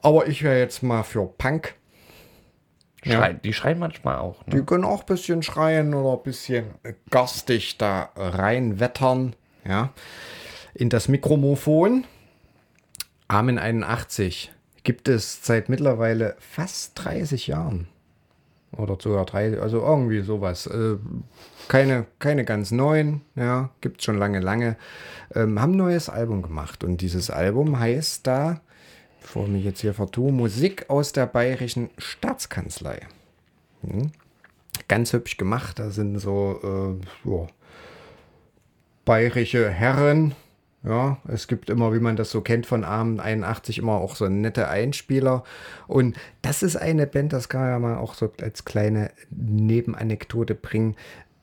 Aber 0.00 0.28
ich 0.28 0.42
wäre 0.42 0.58
jetzt 0.58 0.82
mal 0.82 1.02
für 1.02 1.26
Punk. 1.26 1.74
Schrei, 3.04 3.34
Die 3.34 3.52
schreien 3.52 3.78
manchmal 3.78 4.16
auch. 4.16 4.46
Ne? 4.46 4.56
Die 4.56 4.62
können 4.64 4.84
auch 4.84 5.00
ein 5.00 5.06
bisschen 5.06 5.42
schreien 5.42 5.92
oder 5.92 6.16
ein 6.16 6.22
bisschen 6.22 6.68
garstig 7.10 7.76
da 7.76 8.08
reinwettern. 8.16 9.36
Ja. 9.68 9.92
In 10.78 10.90
das 10.90 11.08
Mikromophon. 11.08 12.04
Amen 13.28 13.58
81 13.58 14.52
gibt 14.84 15.08
es 15.08 15.40
seit 15.42 15.70
mittlerweile 15.70 16.36
fast 16.38 16.92
30 17.02 17.46
Jahren. 17.46 17.88
Oder 18.76 18.98
sogar 19.00 19.24
30, 19.24 19.60
also 19.60 19.80
irgendwie 19.80 20.20
sowas. 20.20 20.66
Äh, 20.66 20.96
keine, 21.68 22.04
keine 22.18 22.44
ganz 22.44 22.72
neuen, 22.72 23.22
ja, 23.36 23.70
gibt 23.80 24.00
es 24.00 24.04
schon 24.04 24.18
lange, 24.18 24.40
lange. 24.40 24.76
Ähm, 25.34 25.60
haben 25.62 25.72
ein 25.72 25.78
neues 25.78 26.10
Album 26.10 26.42
gemacht 26.42 26.84
und 26.84 27.00
dieses 27.00 27.30
Album 27.30 27.78
heißt 27.78 28.26
da, 28.26 28.60
bevor 29.22 29.44
ich 29.44 29.50
mich 29.50 29.64
jetzt 29.64 29.80
hier 29.80 29.94
vertue, 29.94 30.30
Musik 30.30 30.90
aus 30.90 31.12
der 31.12 31.24
Bayerischen 31.24 31.88
Staatskanzlei. 31.96 33.00
Hm. 33.80 34.12
Ganz 34.88 35.14
hübsch 35.14 35.38
gemacht, 35.38 35.78
da 35.78 35.88
sind 35.88 36.18
so 36.18 37.00
äh, 37.24 37.30
ja, 37.30 37.46
bayerische 39.06 39.70
Herren. 39.70 40.34
Ja, 40.86 41.18
es 41.26 41.48
gibt 41.48 41.68
immer, 41.68 41.92
wie 41.92 41.98
man 41.98 42.14
das 42.14 42.30
so 42.30 42.40
kennt 42.42 42.64
von 42.64 42.84
Abend 42.84 43.20
81, 43.20 43.78
immer 43.78 43.94
auch 43.94 44.14
so 44.14 44.28
nette 44.28 44.68
Einspieler. 44.68 45.42
Und 45.88 46.16
das 46.42 46.62
ist 46.62 46.76
eine 46.76 47.08
Band, 47.08 47.32
das 47.32 47.48
kann 47.48 47.60
man 47.60 47.70
ja 47.70 47.78
mal 47.80 47.96
auch 47.96 48.14
so 48.14 48.30
als 48.40 48.64
kleine 48.64 49.10
Nebenanekdote 49.30 50.54
bringen. 50.54 50.94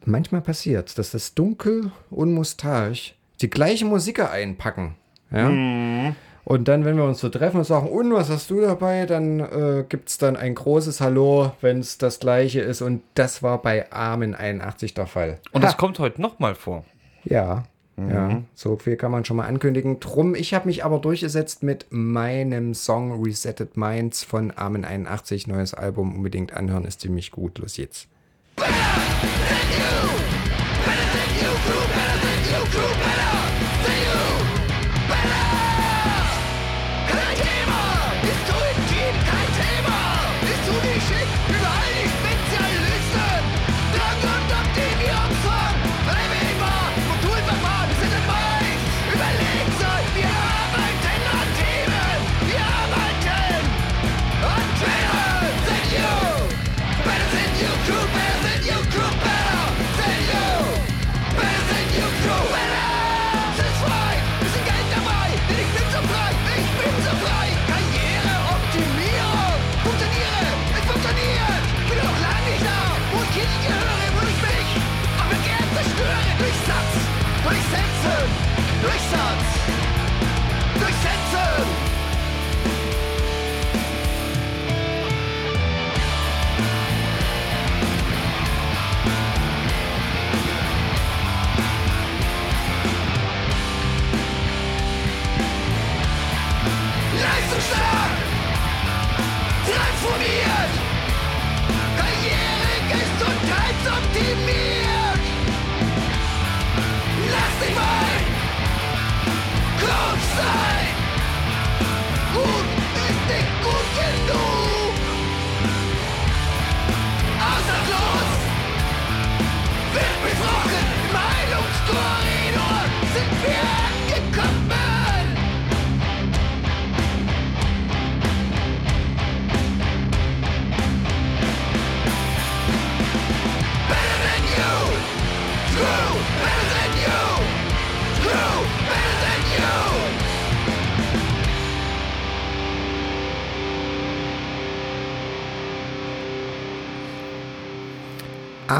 Manchmal 0.05 0.41
passiert, 0.41 0.97
dass 0.97 1.11
das 1.11 1.33
Dunkel 1.33 1.91
und 2.09 2.33
Mustache 2.33 3.15
die 3.41 3.49
gleiche 3.49 3.85
Musiker 3.85 4.31
einpacken. 4.31 4.95
Ja. 5.29 6.13
Und 6.45 6.67
dann, 6.67 6.85
wenn 6.85 6.95
wir 6.97 7.05
uns 7.05 7.19
so 7.19 7.29
treffen 7.29 7.57
und 7.57 7.63
sagen, 7.63 7.89
und 7.89 8.13
was 8.13 8.29
hast 8.29 8.49
du 8.49 8.61
dabei, 8.61 9.05
dann 9.05 9.39
äh, 9.39 9.85
gibt 9.87 10.09
es 10.09 10.17
dann 10.17 10.35
ein 10.35 10.55
großes 10.55 11.01
Hallo, 11.01 11.51
wenn 11.61 11.79
es 11.79 11.97
das 11.97 12.19
gleiche 12.19 12.61
ist. 12.61 12.81
Und 12.81 13.01
das 13.15 13.43
war 13.43 13.61
bei 13.61 13.91
Armin 13.91 14.35
81 14.35 14.93
der 14.93 15.07
Fall. 15.07 15.39
Und 15.51 15.63
das 15.63 15.77
kommt 15.77 15.99
heute 15.99 16.21
nochmal 16.21 16.55
vor. 16.55 16.85
Ja, 17.23 17.63
ja, 17.97 18.41
so 18.55 18.77
viel 18.77 18.95
kann 18.95 19.11
man 19.11 19.23
schon 19.23 19.37
mal 19.37 19.45
ankündigen. 19.45 19.99
Drum, 19.99 20.33
ich 20.33 20.53
habe 20.53 20.67
mich 20.67 20.83
aber 20.83 20.99
durchgesetzt 20.99 21.61
mit 21.61 21.85
meinem 21.91 22.73
Song 22.73 23.23
Resetted 23.23 23.77
Minds 23.77 24.23
von 24.23 24.51
Armin 24.51 24.83
81, 24.83 25.47
neues 25.47 25.73
Album. 25.73 26.15
Unbedingt 26.15 26.53
anhören, 26.53 26.85
ist 26.85 27.01
ziemlich 27.01 27.31
gut. 27.31 27.59
Los 27.59 27.77
jetzt. 27.77 28.07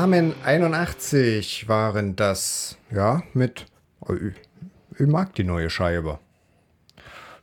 Amen 0.04 0.36
81 0.44 1.70
waren 1.70 2.18
das, 2.18 2.78
ja, 2.92 3.24
mit. 3.34 3.68
oh, 4.02 4.12
Ich, 4.14 5.00
ich 5.00 5.08
mag 5.08 5.34
die 5.36 5.46
neue 5.46 5.70
Scheibe. 5.70 6.20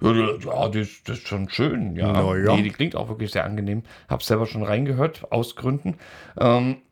Ja, 0.03 0.13
ja 0.13 0.69
das, 0.69 0.89
das 1.07 1.19
ist 1.21 1.27
schon 1.27 1.49
schön. 1.49 1.97
Ja. 1.97 2.13
Na 2.13 2.37
ja. 2.37 2.55
Nee, 2.55 2.63
die 2.65 2.71
klingt 2.71 2.97
auch 2.97 3.09
wirklich 3.09 3.31
sehr 3.31 3.47
angenehm. 3.47 3.83
Hab 4.11 4.23
selber 4.23 4.45
schon 4.45 4.63
reingehört, 4.63 5.33
aus 5.33 5.57
Gründen. 5.57 5.97
Ähm, 6.39 6.83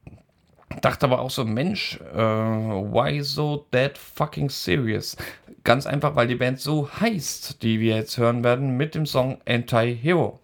dachte 0.80 1.04
aber 1.04 1.20
auch 1.20 1.30
so, 1.30 1.44
Mensch, 1.44 2.00
äh, 2.14 2.16
why 2.16 3.20
so 3.20 3.66
dead 3.70 3.98
fucking 3.98 4.48
serious? 4.48 5.18
Ganz 5.64 5.84
einfach, 5.84 6.16
weil 6.16 6.28
die 6.28 6.36
Band 6.36 6.60
so 6.60 6.88
heißt, 6.90 7.62
die 7.62 7.78
wir 7.78 7.96
jetzt 7.96 8.16
hören 8.16 8.42
werden 8.42 8.78
mit 8.78 8.94
dem 8.94 9.04
Song 9.04 9.36
Anti-Hero. 9.46 10.40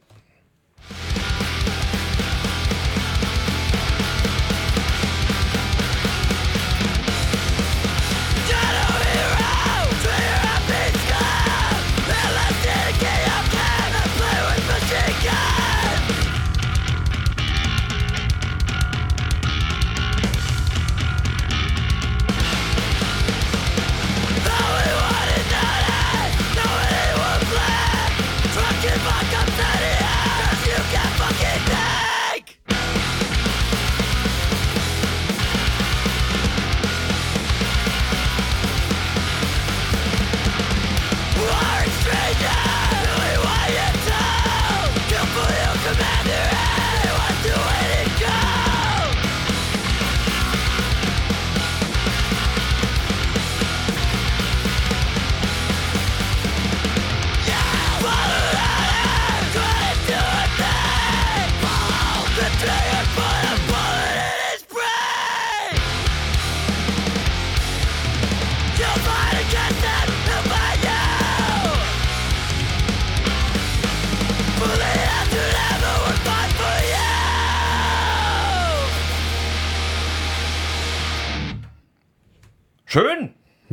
got 29.31 29.47
that. 29.47 29.74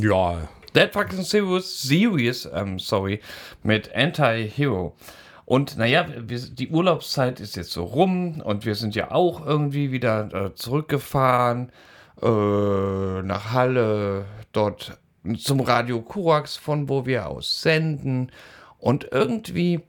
Ja, 0.01 0.49
Dead 0.73 0.91
Fucking 0.91 1.21
Serious, 1.21 1.83
Serious 1.83 2.49
ähm, 2.51 2.79
sorry, 2.79 3.21
mit 3.61 3.93
Anti-Hero. 3.93 4.95
Und 5.45 5.77
naja, 5.77 6.07
wir, 6.17 6.39
die 6.39 6.69
Urlaubszeit 6.69 7.39
ist 7.39 7.55
jetzt 7.55 7.69
so 7.69 7.83
rum 7.83 8.41
und 8.41 8.65
wir 8.65 8.73
sind 8.73 8.95
ja 8.95 9.11
auch 9.11 9.45
irgendwie 9.45 9.91
wieder 9.91 10.33
äh, 10.33 10.55
zurückgefahren 10.55 11.71
äh, 12.19 13.21
nach 13.21 13.51
Halle, 13.51 14.25
dort 14.53 14.97
zum 15.37 15.59
Radio 15.59 16.01
Korax, 16.01 16.57
von 16.57 16.89
wo 16.89 17.05
wir 17.05 17.27
aus 17.27 17.61
senden. 17.61 18.31
Und 18.79 19.07
irgendwie 19.11 19.81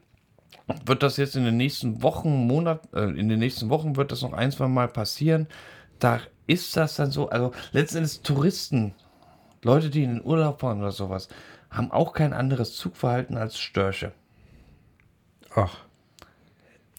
wird 0.84 1.02
das 1.02 1.16
jetzt 1.16 1.36
in 1.36 1.46
den 1.46 1.56
nächsten 1.56 2.02
Wochen, 2.02 2.46
Monat, 2.46 2.82
äh, 2.92 3.18
in 3.18 3.30
den 3.30 3.38
nächsten 3.38 3.70
Wochen 3.70 3.96
wird 3.96 4.12
das 4.12 4.20
noch 4.20 4.34
ein, 4.34 4.52
zwei 4.52 4.68
Mal 4.68 4.88
passieren. 4.88 5.46
Da 6.00 6.20
ist 6.46 6.76
das 6.76 6.96
dann 6.96 7.10
so, 7.10 7.30
also 7.30 7.52
letztendlich 7.72 8.20
Touristen, 8.20 8.94
Leute, 9.62 9.90
die 9.90 10.04
in 10.04 10.14
den 10.16 10.24
Urlaub 10.24 10.60
fahren 10.60 10.80
oder 10.80 10.92
sowas, 10.92 11.28
haben 11.70 11.90
auch 11.90 12.12
kein 12.12 12.32
anderes 12.32 12.76
Zugverhalten 12.76 13.36
als 13.36 13.58
Störche. 13.58 14.12
ach. 15.54 15.76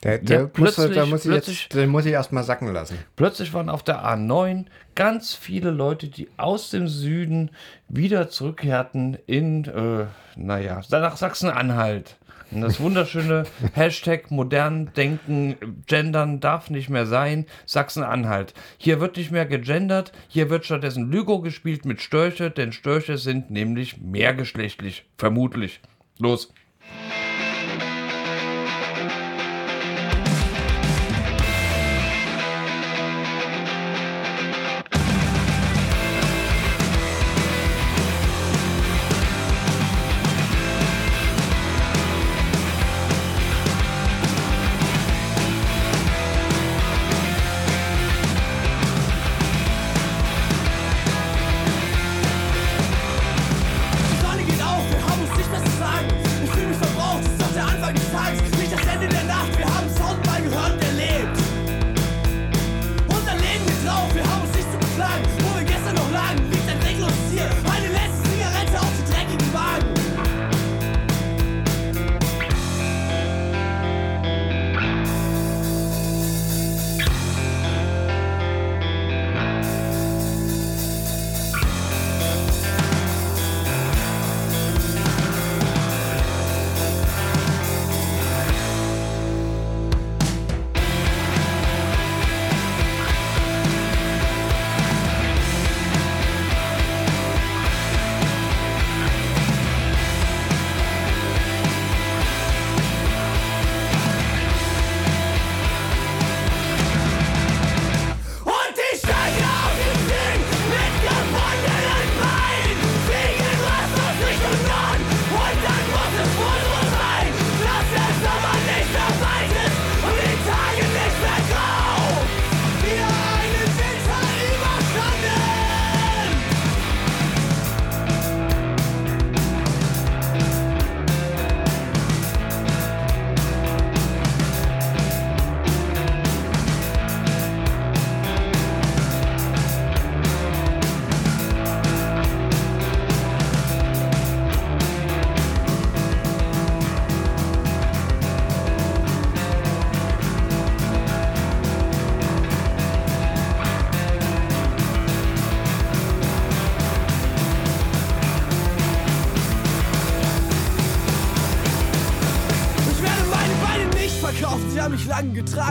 Der, 0.04 0.18
der 0.18 0.42
Ja, 0.42 0.50
muss, 0.58 0.76
da 0.76 1.06
muss 1.06 1.26
ich 1.26 1.32
jetzt, 1.32 1.74
den 1.74 1.90
muss 1.90 2.06
ich 2.06 2.12
erstmal 2.12 2.44
sacken 2.44 2.74
lassen. 2.74 2.98
Plötzlich 3.16 3.54
waren 3.54 3.70
auf 3.70 3.84
der 3.84 4.04
A9 4.04 4.66
ganz 4.96 5.34
viele 5.34 5.72
Leute, 5.72 6.10
die 6.10 6.28
aus 6.36 6.72
dem 6.72 6.90
Süden 6.90 7.52
wieder 7.88 8.28
zurückkehrten 8.30 9.18
in, 9.28 9.64
äh, 9.64 10.08
naja, 10.36 10.82
nach 10.90 11.16
Sachsen-Anhalt. 11.16 12.18
Das 12.62 12.80
wunderschöne 12.80 13.44
Hashtag 13.74 14.32
modern 14.32 14.92
denken, 14.96 15.56
gendern 15.88 16.40
darf 16.40 16.70
nicht 16.70 16.90
mehr 16.90 17.06
sein, 17.06 17.46
Sachsen-Anhalt. 17.66 18.54
Hier 18.78 19.00
wird 19.00 19.18
nicht 19.18 19.32
mehr 19.32 19.46
gegendert, 19.46 20.12
hier 20.28 20.50
wird 20.50 20.66
stattdessen 20.66 21.12
Lügo 21.12 21.42
gespielt 21.42 21.86
mit 21.86 22.02
Störche, 22.02 22.52
denn 22.52 22.72
Störche 22.72 23.18
sind 23.18 23.52
nämlich 23.52 24.02
mehrgeschlechtlich, 24.02 25.06
vermutlich. 25.18 25.82
Los. 26.20 26.54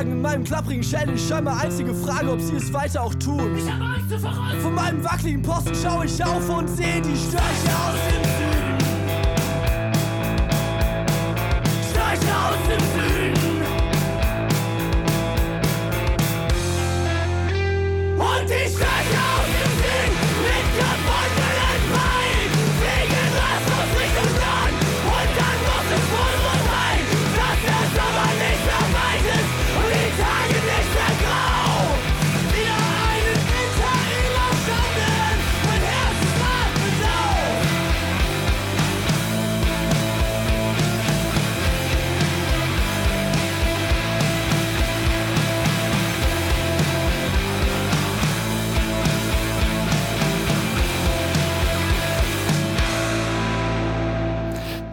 Getragen. 0.03 0.13
In 0.13 0.23
meinem 0.23 0.45
klapprigen 0.45 0.83
Schädel 0.83 1.15
ist 1.15 1.29
scheinbar 1.29 1.61
einzige 1.61 1.95
Frage, 1.95 2.33
ob 2.33 2.41
sie 2.41 2.57
es 2.57 2.73
weiter 2.73 3.03
auch 3.03 3.15
tun. 3.15 3.57
Ich 3.57 3.71
habe 3.71 3.85
Angst 3.85 4.11
zu 4.11 4.19
verreisen. 4.19 4.61
Von 4.61 4.75
meinem 4.75 5.05
wackeligen 5.05 5.43
Posten 5.43 5.75
schaue 5.75 6.07
ich 6.07 6.25
auf 6.25 6.49
und 6.49 6.69
sehe 6.69 7.01
die 7.01 7.17
Störche 7.17 7.43
aus 7.43 7.99
dem 8.11 8.22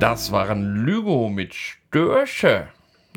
Das 0.09 0.31
waren 0.31 0.73
Lügo 0.85 1.29
mit 1.29 1.53
Störche. 1.53 2.69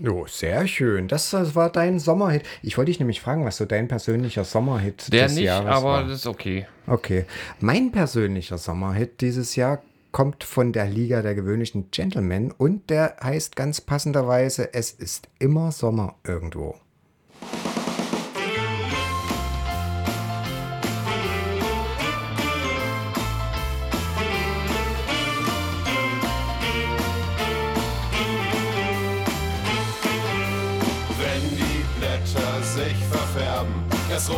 Oh, 0.07 0.27
sehr 0.27 0.67
schön. 0.69 1.09
Das, 1.09 1.31
das 1.31 1.55
war 1.55 1.71
dein 1.73 1.99
Sommerhit. 1.99 2.43
Ich 2.63 2.77
wollte 2.77 2.91
dich 2.91 2.99
nämlich 2.99 3.23
fragen, 3.23 3.47
was 3.47 3.57
so 3.57 3.65
dein 3.65 3.89
persönlicher 3.89 4.45
Sommerhit 4.45 5.11
Der 5.11 5.23
des 5.25 5.37
nicht, 5.37 5.45
Jahres 5.45 5.71
aber 5.75 5.85
war. 5.89 6.03
das 6.05 6.13
ist 6.19 6.27
okay. 6.27 6.67
Okay. 6.87 7.25
Mein 7.61 7.93
persönlicher 7.93 8.59
Sommerhit 8.59 9.23
dieses 9.23 9.57
Jahr 9.57 9.81
kommt 10.11 10.45
von 10.45 10.75
der 10.75 10.85
Liga 10.85 11.23
der 11.23 11.35
gewöhnlichen 11.35 11.91
Gentlemen 11.91 12.53
und 12.53 12.91
der 12.91 13.17
heißt 13.23 13.57
ganz 13.57 13.81
passenderweise 13.81 14.75
Es 14.75 14.91
ist 14.91 15.29
immer 15.39 15.73
Sommer 15.73 16.17
irgendwo. 16.25 16.75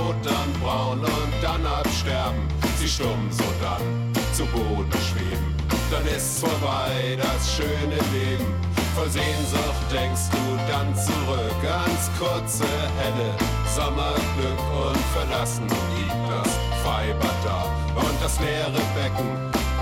Rot, 0.04 0.16
dann 0.22 0.52
braun 0.60 1.00
und 1.00 1.32
dann 1.42 1.64
absterben. 1.66 2.42
Sie 2.78 2.88
stumm 2.88 3.28
so 3.30 3.44
dann 3.60 4.12
zu 4.32 4.44
Boden 4.46 4.90
schweben. 5.08 5.54
Dann 5.90 6.06
ist's 6.06 6.40
vorbei, 6.40 7.16
das 7.16 7.56
schöne 7.56 7.98
Leben. 8.12 8.46
Voll 8.94 9.10
Sehnsucht 9.10 9.86
denkst 9.92 10.30
du 10.30 10.44
dann 10.70 10.94
zurück 10.94 11.62
ans 11.66 12.10
kurze, 12.18 12.68
helle 12.98 13.30
Sommerglück 13.74 14.60
und 14.86 15.02
verlassen 15.12 15.66
liegt 15.96 16.30
das 16.30 16.54
da 17.44 17.64
und 17.94 18.16
das 18.22 18.40
leere 18.40 18.80
Becken 18.96 19.28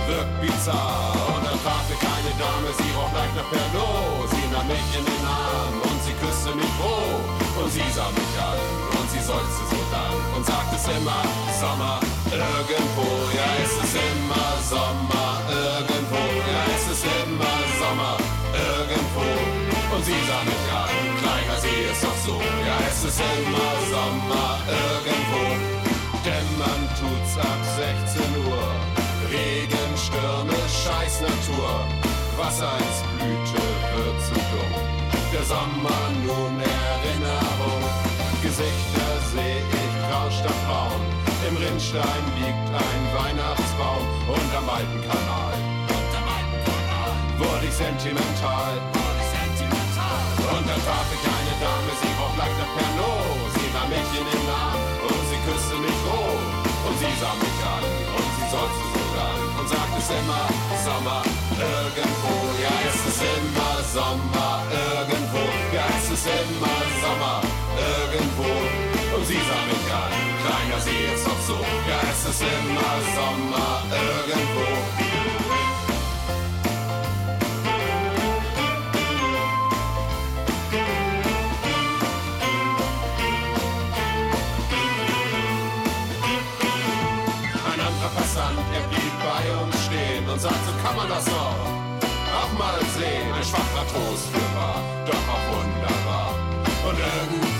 wirkt 0.08 0.40
bizarr. 0.40 1.14
Und 1.36 1.46
dann 1.46 1.58
traf 1.62 1.84
mir 1.88 1.96
keine 1.96 2.32
Dame, 2.38 2.68
sie 2.76 2.90
roch 2.96 3.12
leicht 3.14 3.36
nach 3.36 3.48
Pernod. 3.50 4.30
Sie 4.30 4.46
nahm 4.52 4.66
mich 4.66 4.98
in 4.98 5.04
den 5.04 5.24
Arm 5.24 5.74
und 5.82 5.98
sie 6.02 6.14
küsste 6.18 6.54
mich 6.56 6.72
froh. 6.78 7.62
Und 7.62 7.70
sie 7.70 7.88
sah 7.94 8.10
mich 8.10 8.34
an 8.40 8.81
und 9.02 9.10
sie 9.10 9.18
seufzte 9.18 9.64
so 9.66 9.80
dann 9.90 10.14
und 10.36 10.46
sagte 10.46 10.76
es 10.78 10.86
immer 10.86 11.22
Sommer 11.58 11.98
irgendwo. 12.30 13.08
Ja, 13.34 13.48
es 13.64 13.74
ist 13.82 13.96
immer 13.98 14.48
Sommer 14.62 15.42
irgendwo. 15.50 16.22
Ja, 16.46 16.62
es 16.76 16.84
ist 16.94 17.04
immer 17.18 17.56
Sommer 17.82 18.14
irgendwo. 18.54 19.26
Und 19.94 20.04
sie 20.06 20.20
sah 20.28 20.42
mich 20.46 20.66
an, 20.70 20.94
kleiner, 21.18 21.58
sie 21.64 21.78
ist 21.90 22.02
doch 22.04 22.18
so. 22.26 22.36
Ja, 22.68 22.78
es 22.88 23.02
ist 23.02 23.18
immer 23.18 23.70
Sommer 23.90 24.48
irgendwo. 24.70 25.44
Dämmern 26.24 26.82
tut's 26.98 27.34
ab 27.42 27.60
16 27.74 28.22
Uhr. 28.46 28.66
Regen, 29.34 29.92
Stürme, 29.98 30.58
Scheiß 30.70 31.26
Natur. 31.26 31.70
Wassereinsblüte 32.38 33.62
wird 33.96 34.18
zu 34.26 34.34
dumm. 34.50 34.72
Der 35.32 35.42
Sommer 35.42 36.02
nun 36.24 36.54
Erinnerung. 36.60 37.81
Gesichter 38.52 39.12
seh 39.32 39.64
ich 39.64 39.94
grau 40.04 40.28
statt 40.28 40.60
braun. 40.68 41.00
Im 41.48 41.56
Rinnstein 41.56 42.24
liegt 42.36 42.68
ein 42.68 43.02
Weihnachtsbaum 43.16 44.04
und 44.28 44.50
am 44.52 44.68
alten 44.68 45.00
Kanal. 45.08 45.56
Wurde 47.40 47.64
ich 47.64 47.72
sentimental. 47.72 48.76
Und 50.52 50.64
dann 50.68 50.80
traf 50.84 51.08
ich 51.16 51.24
eine 51.32 51.54
Dame, 51.64 51.92
sie 51.96 52.12
roch 52.20 52.36
leicht 52.36 52.58
nach 52.60 52.72
Pernod. 52.76 53.48
Sie 53.56 53.72
nahm 53.72 53.88
mich 53.88 54.10
in 54.20 54.26
den 54.28 54.44
Arm 54.44 54.80
und 55.00 55.24
sie 55.32 55.40
küsste 55.48 55.76
mich 55.80 56.00
roh. 56.12 56.36
Und 56.84 56.96
sie 57.00 57.12
sah 57.24 57.32
mich 57.40 57.58
an 57.64 57.84
und 57.88 58.28
sie 58.36 58.46
seufzte 58.52 58.84
so 58.92 59.04
dann 59.16 59.40
und 59.64 59.66
sagte 59.72 59.96
es 59.96 60.10
immer 60.12 60.44
Sommer 60.84 61.24
irgendwo. 61.56 62.36
Ja, 62.60 62.74
es 62.84 63.00
ist 63.00 63.22
immer 63.32 63.74
Sommer 63.96 64.60
irgendwo. 64.68 65.40
Ja, 65.72 65.88
es 65.96 66.12
ist 66.12 66.28
immer 66.28 66.76
Sommer 67.00 67.51
irgendwo. 68.22 69.16
Und 69.16 69.26
sie 69.26 69.34
sah 69.34 69.64
mich 69.66 69.92
an, 69.92 70.12
kleiner, 70.42 70.80
sie 70.80 71.14
ist 71.14 71.26
doch 71.26 71.40
so. 71.46 71.58
Ja, 71.88 72.00
es 72.10 72.28
ist 72.30 72.42
immer 72.42 72.94
Sommer 73.14 73.82
irgendwo. 73.90 74.66
Ein 87.72 87.80
anderer 87.80 88.12
Passant, 88.16 88.58
er 88.74 88.88
blieb 88.88 89.14
bei 89.20 89.62
uns 89.62 89.84
stehen 89.86 90.28
und 90.28 90.40
sagte, 90.40 90.70
kann 90.82 90.96
man 90.96 91.08
das 91.08 91.26
noch? 91.26 91.56
Auch 92.34 92.58
mal 92.58 92.78
sehen, 92.98 93.32
ein 93.34 93.44
schwacher 93.44 93.86
Trost 93.92 94.28
für 94.32 94.56
war, 94.56 94.80
doch 95.06 95.28
auch 95.34 95.44
wunderbar. 95.52 96.34
Und 96.88 96.98
irgendwie 96.98 97.51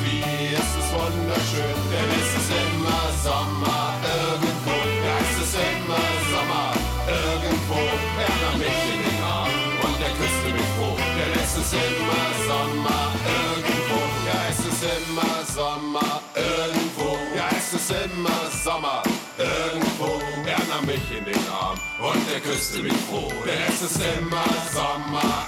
Sommer 3.23 3.95
irgendwo. 4.03 4.75
Ja, 5.07 5.17
es 5.23 5.39
immer 5.55 6.07
Sommer 6.33 6.75
irgendwo. 7.07 7.79
Er 8.19 8.35
nahm 8.43 8.59
mich 8.59 8.83
in 8.95 9.01
den 9.07 9.23
Arm 9.23 9.49
und 9.85 9.99
er 10.03 10.13
küsste 10.19 10.51
mich 10.51 10.71
froh, 10.75 10.97
denn 10.99 11.33
es 11.43 11.57
ist 11.57 11.73
immer 11.73 12.27
Sommer 12.49 13.03
irgendwo. 13.39 14.01
Ja, 14.27 14.39
es 14.51 14.59
immer 14.83 15.35
Sommer 15.55 16.21
irgendwo. 16.35 17.17
Ja, 17.37 17.49
es 17.57 17.73
immer 17.91 18.41
Sommer 18.65 19.03
irgendwo. 19.39 20.21
Er 20.45 20.63
mich 20.87 21.17
in 21.17 21.25
den 21.25 21.49
Arm 21.49 21.79
und 22.01 22.27
er 22.33 22.41
küsste 22.41 22.83
mich 22.83 23.01
froh, 23.09 23.33
denn 23.47 23.61
es 23.69 23.83
ist 23.83 24.01
immer 24.19 24.45
Sommer. 24.73 25.47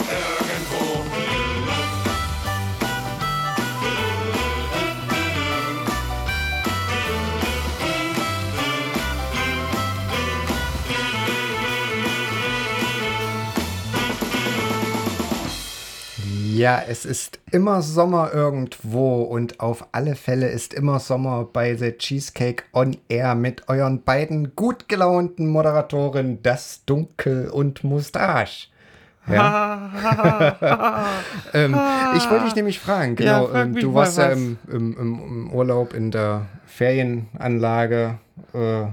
Ja, 16.55 16.81
es 16.87 17.05
ist 17.05 17.41
immer 17.51 17.83
Sommer 17.83 18.33
irgendwo 18.33 19.23
und 19.23 19.59
auf 19.59 19.89
alle 19.91 20.15
Fälle 20.15 20.49
ist 20.49 20.73
immer 20.73 21.01
Sommer 21.01 21.49
bei 21.53 21.75
The 21.75 21.91
Cheesecake 21.93 22.63
on 22.73 22.97
Air 23.09 23.35
mit 23.35 23.69
euren 23.69 24.05
beiden 24.05 24.55
gut 24.55 24.89
gelaunten 24.89 25.49
Moderatoren 25.49 26.41
Das 26.45 26.85
Dunkel 26.87 27.49
und 27.49 27.83
Mustache. 27.83 28.69
Ja. 29.27 29.91
ähm, 31.55 31.75
ich 32.15 32.31
wollte 32.31 32.45
dich 32.45 32.55
nämlich 32.57 32.79
fragen, 32.79 33.17
Ja, 33.19 33.39
genau, 33.39 33.47
frag 33.47 33.67
ähm, 33.69 33.75
du 33.75 33.95
warst 33.95 34.19
ja 34.19 34.29
im, 34.29 34.59
im, 34.71 34.99
im 34.99 35.51
Urlaub 35.51 35.95
in 35.95 36.11
der 36.11 36.45
Ferienanlage. 36.67 38.19
Äh, 38.53 38.85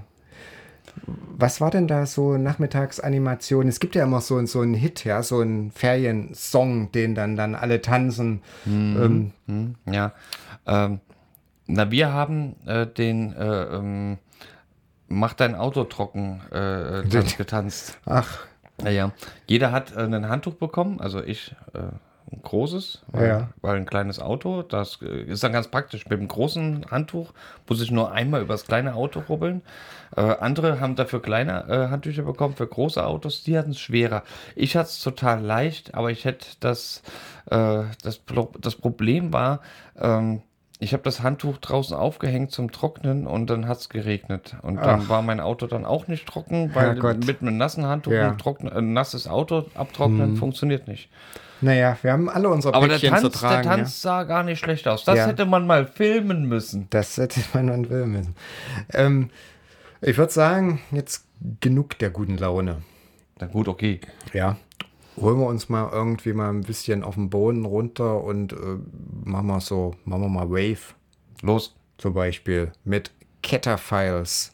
was 1.08 1.60
war 1.62 1.72
denn 1.72 1.88
da 1.88 2.06
so 2.06 2.38
Nachmittagsanimation? 2.38 3.68
Es 3.68 3.80
gibt 3.80 3.96
ja 3.96 4.04
immer 4.04 4.22
so, 4.22 4.44
so 4.46 4.62
einen 4.62 4.74
Hit, 4.74 5.04
ja, 5.04 5.24
so 5.24 5.40
einen 5.40 5.72
Feriensong, 5.72 6.92
den 6.92 7.16
dann, 7.16 7.36
dann 7.36 7.56
alle 7.56 7.82
tanzen. 7.82 8.42
Ähm, 8.66 9.32
Hm, 9.48 9.76
ja. 9.92 10.14
Ähm, 10.68 11.00
na, 11.68 11.90
wir 11.92 12.12
haben 12.14 12.56
äh, 12.66 12.86
den 12.86 13.34
äh, 13.34 13.64
ähm, 13.64 14.18
Mach 15.08 15.34
dein 15.34 15.56
Auto 15.56 15.84
trocken 15.84 16.42
äh, 16.52 17.04
Tanz 17.10 17.36
getanzt. 17.38 18.00
ach, 18.06 18.40
Naja, 18.82 19.12
jeder 19.46 19.72
hat 19.72 19.96
äh, 19.96 20.00
ein 20.04 20.30
Handtuch 20.30 20.54
bekommen, 20.56 21.02
also 21.02 21.22
ich 21.22 21.54
äh, 21.74 21.80
ein 22.32 22.42
großes, 22.42 23.02
weil, 23.12 23.28
Ja. 23.28 23.50
weil 23.62 23.78
ein 23.78 23.86
kleines 23.86 24.20
Auto, 24.20 24.62
das 24.62 25.00
äh, 25.02 25.24
ist 25.24 25.44
dann 25.44 25.52
ganz 25.54 25.68
praktisch. 25.68 26.08
Mit 26.08 26.20
dem 26.20 26.28
großen 26.28 26.86
Handtuch 26.90 27.34
muss 27.68 27.82
ich 27.82 27.92
nur 27.92 28.12
einmal 28.12 28.42
übers 28.42 28.66
kleine 28.66 28.96
Auto 28.96 29.22
rubbeln. 29.28 29.62
Äh, 30.16 30.22
andere 30.22 30.80
haben 30.80 30.96
dafür 30.96 31.22
kleine 31.22 31.66
äh, 31.70 31.90
Handtücher 31.90 32.24
bekommen 32.24 32.56
für 32.56 32.68
große 32.68 33.06
Autos, 33.06 33.44
die 33.44 33.58
hatten 33.58 33.72
es 33.72 33.80
schwerer. 33.80 34.24
Ich 34.56 34.76
hatte 34.76 34.90
es 34.90 35.02
total 35.02 35.42
leicht, 35.42 35.94
aber 35.96 36.12
ich 36.12 36.26
hätte 36.26 36.48
das, 36.60 37.02
äh, 37.50 37.84
das, 38.04 38.22
das 38.60 38.76
Problem 38.76 39.34
war, 39.34 39.60
ähm, 40.00 40.42
ich 40.84 40.94
habe 40.94 41.04
das 41.04 41.22
Handtuch 41.22 41.58
draußen 41.60 41.96
aufgehängt 41.96 42.50
zum 42.52 42.72
Trocknen 42.72 43.28
und 43.28 43.52
dann 43.52 43.68
hat 43.68 43.78
es 43.78 43.90
geregnet. 43.90 44.56
Und 44.64 44.78
dann 44.78 45.02
Ach. 45.06 45.10
war 45.10 45.22
mein 45.22 45.40
Auto 45.40 45.68
dann 45.68 45.86
auch 45.86 46.08
nicht 46.08 46.28
trocken, 46.28 46.74
weil 46.74 46.96
Herrgott. 46.96 47.24
mit 47.26 47.42
einem 47.42 47.58
nassen 47.58 47.86
Handtuch 47.86 48.12
Ja. 48.14 48.36
ein, 48.36 48.70
ein 48.70 48.94
nasses 48.94 49.28
Auto 49.28 49.66
abtrocknen 49.76 50.38
funktioniert 50.38 50.88
nicht. 50.88 51.10
Naja, 51.62 51.98
wir 52.02 52.12
haben 52.12 52.30
alle 52.30 52.50
unsere 52.50 52.74
Aber 52.74 52.88
der 52.88 52.96
Päckchen 52.96 53.18
zu 53.18 53.30
Tanz, 53.30 53.40
tragen. 53.40 53.64
der 53.68 53.78
Tanz 53.78 54.02
sah 54.02 54.24
gar 54.24 54.44
nicht 54.44 54.60
schlecht 54.60 54.88
aus. 54.88 55.04
Das 55.04 55.18
Ja. 55.18 55.28
hätte 55.28 55.46
man 55.46 55.66
mal 55.68 55.86
filmen 55.86 56.46
müssen. 56.48 56.82
Ja. 56.82 56.88
Das 56.92 57.18
hätte 57.18 57.40
man 57.54 57.68
dann 57.68 57.90
will 57.90 58.06
müssen. 58.06 58.36
Ähm, 58.94 59.30
ich 60.02 60.18
würde 60.18 60.32
sagen, 60.34 60.82
jetzt 60.92 61.26
genug 61.60 61.98
der 62.00 62.10
guten 62.10 62.38
Laune. 62.38 62.82
Na 63.40 63.48
gut, 63.48 63.68
okay. 63.68 64.00
Ja. 64.34 64.58
Holen 65.18 65.40
wir 65.40 65.48
uns 65.48 65.68
mal 65.70 65.90
irgendwie 65.92 66.34
mal 66.34 66.50
ein 66.50 66.62
bisschen 66.62 67.04
auf 67.04 67.16
den 67.16 67.30
Boden 67.30 67.66
runter 67.66 68.24
und 68.24 68.54
äh, 68.54 68.56
machen 69.26 69.48
wir 69.48 69.60
so, 69.60 69.94
machen 70.06 70.22
wir 70.24 70.30
mal 70.30 70.50
Wave 70.50 70.96
Los. 71.42 71.76
zum 71.98 72.14
Beispiel 72.14 72.72
mit 72.86 73.12
Ketterfiles. 73.44 74.54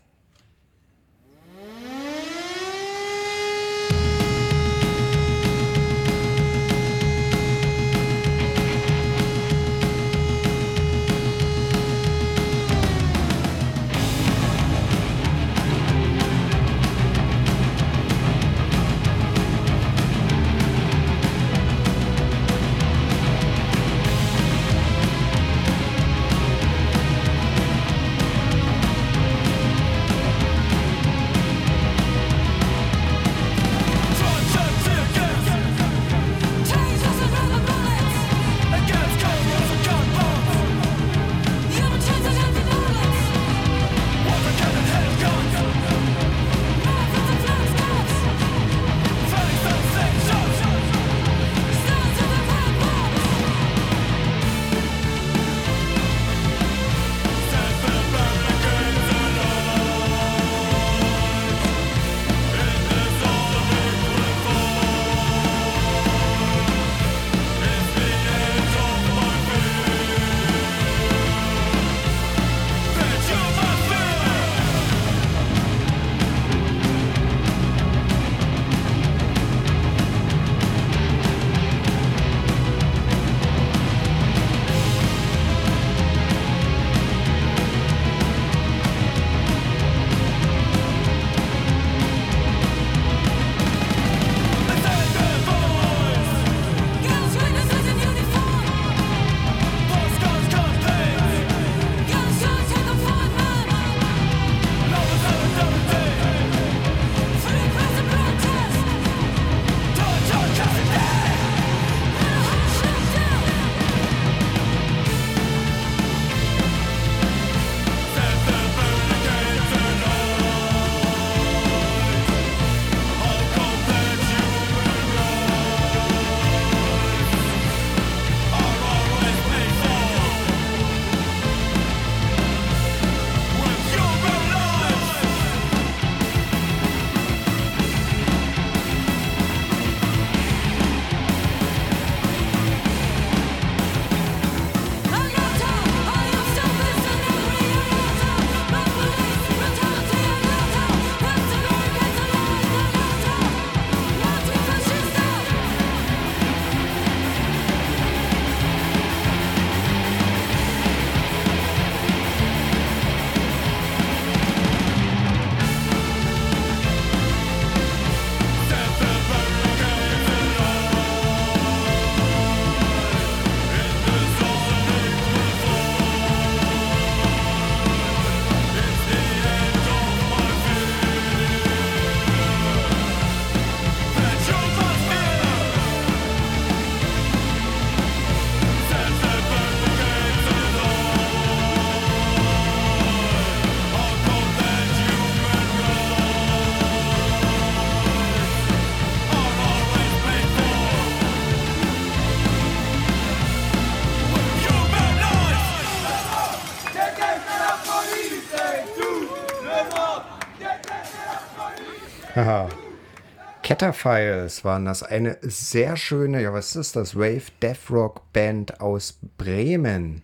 Catterfiles 213.78 214.66
waren 214.66 214.86
das. 214.86 215.04
Eine 215.04 215.38
sehr 215.42 215.98
schöne, 215.98 216.42
ja, 216.42 216.52
was 216.52 216.76
ist 216.76 216.96
das? 216.96 217.16
Wave 217.16 217.44
Death 217.62 217.92
Rock 217.92 218.34
Band 218.34 218.82
aus 218.82 219.20
Bremen. 219.38 220.24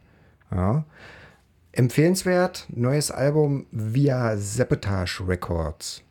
Ja. 0.52 0.86
Empfehlenswert, 1.72 2.66
neues 2.70 3.12
Album 3.12 3.68
via 3.72 4.38
Sabotage 4.38 5.28
Records. 5.28 6.02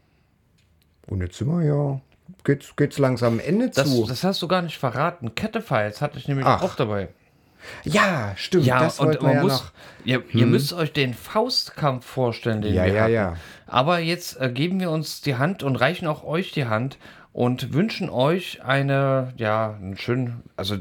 Sind 1.08 1.46
wir 1.48 1.62
ja, 1.64 2.00
geht's, 2.44 2.74
geht's 2.76 2.98
langsam 2.98 3.34
am 3.34 3.40
Ende 3.40 3.70
Das, 3.70 3.90
zu. 3.90 4.06
das 4.06 4.22
hast 4.22 4.40
du 4.40 4.46
gar 4.46 4.62
nicht 4.62 4.78
verraten. 4.78 5.34
Kettefiles 5.34 6.00
hatte 6.00 6.18
ich 6.18 6.28
nämlich 6.28 6.46
Ach. 6.46 6.62
auch 6.62 6.76
dabei. 6.76 7.08
ja, 7.84 8.32
stimmt. 8.36 8.66
Ja, 8.66 8.80
das 8.84 9.00
und 9.00 9.20
man 9.20 9.34
ja 9.34 9.42
muss, 9.42 9.52
noch. 9.52 9.64
Hm. 9.64 9.70
ihr, 10.04 10.24
ihr 10.32 10.46
müsst 10.46 10.72
euch 10.72 10.92
den 10.92 11.12
Faustkampf 11.12 12.06
vorstellen, 12.06 12.62
den 12.62 12.72
Ja, 12.74 12.84
wir 12.84 12.92
ja, 12.92 13.02
hatten. 13.02 13.12
ja. 13.12 13.36
Aber 13.66 13.98
jetzt 13.98 14.40
äh, 14.40 14.48
geben 14.50 14.78
wir 14.78 14.90
uns 14.92 15.22
die 15.22 15.34
Hand 15.36 15.62
und 15.64 15.74
reichen 15.76 16.06
auch 16.06 16.22
euch 16.24 16.52
die 16.52 16.66
Hand 16.66 16.98
und 17.32 17.72
wünschen 17.72 18.10
euch 18.10 18.62
eine, 18.62 19.32
ja, 19.36 19.74
einen 19.74 19.96
schönen, 19.96 20.42
also 20.56 20.76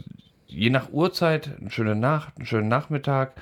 je 0.48 0.70
nach 0.70 0.92
Uhrzeit, 0.92 1.50
eine 1.60 1.72
schöne 1.72 1.96
Nacht, 1.96 2.34
einen 2.38 2.46
schönen 2.46 2.68
Nachmittag. 2.68 3.34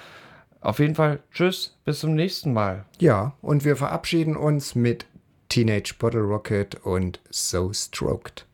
Auf 0.61 0.79
jeden 0.79 0.95
Fall, 0.95 1.19
tschüss, 1.31 1.77
bis 1.85 1.99
zum 1.99 2.15
nächsten 2.15 2.53
Mal. 2.53 2.85
Ja, 2.99 3.33
und 3.41 3.65
wir 3.65 3.75
verabschieden 3.75 4.35
uns 4.35 4.75
mit 4.75 5.05
Teenage 5.47 5.95
Bottle 5.97 6.21
Rocket 6.21 6.75
und 6.83 7.19
So 7.29 7.73
Stroked. 7.73 8.45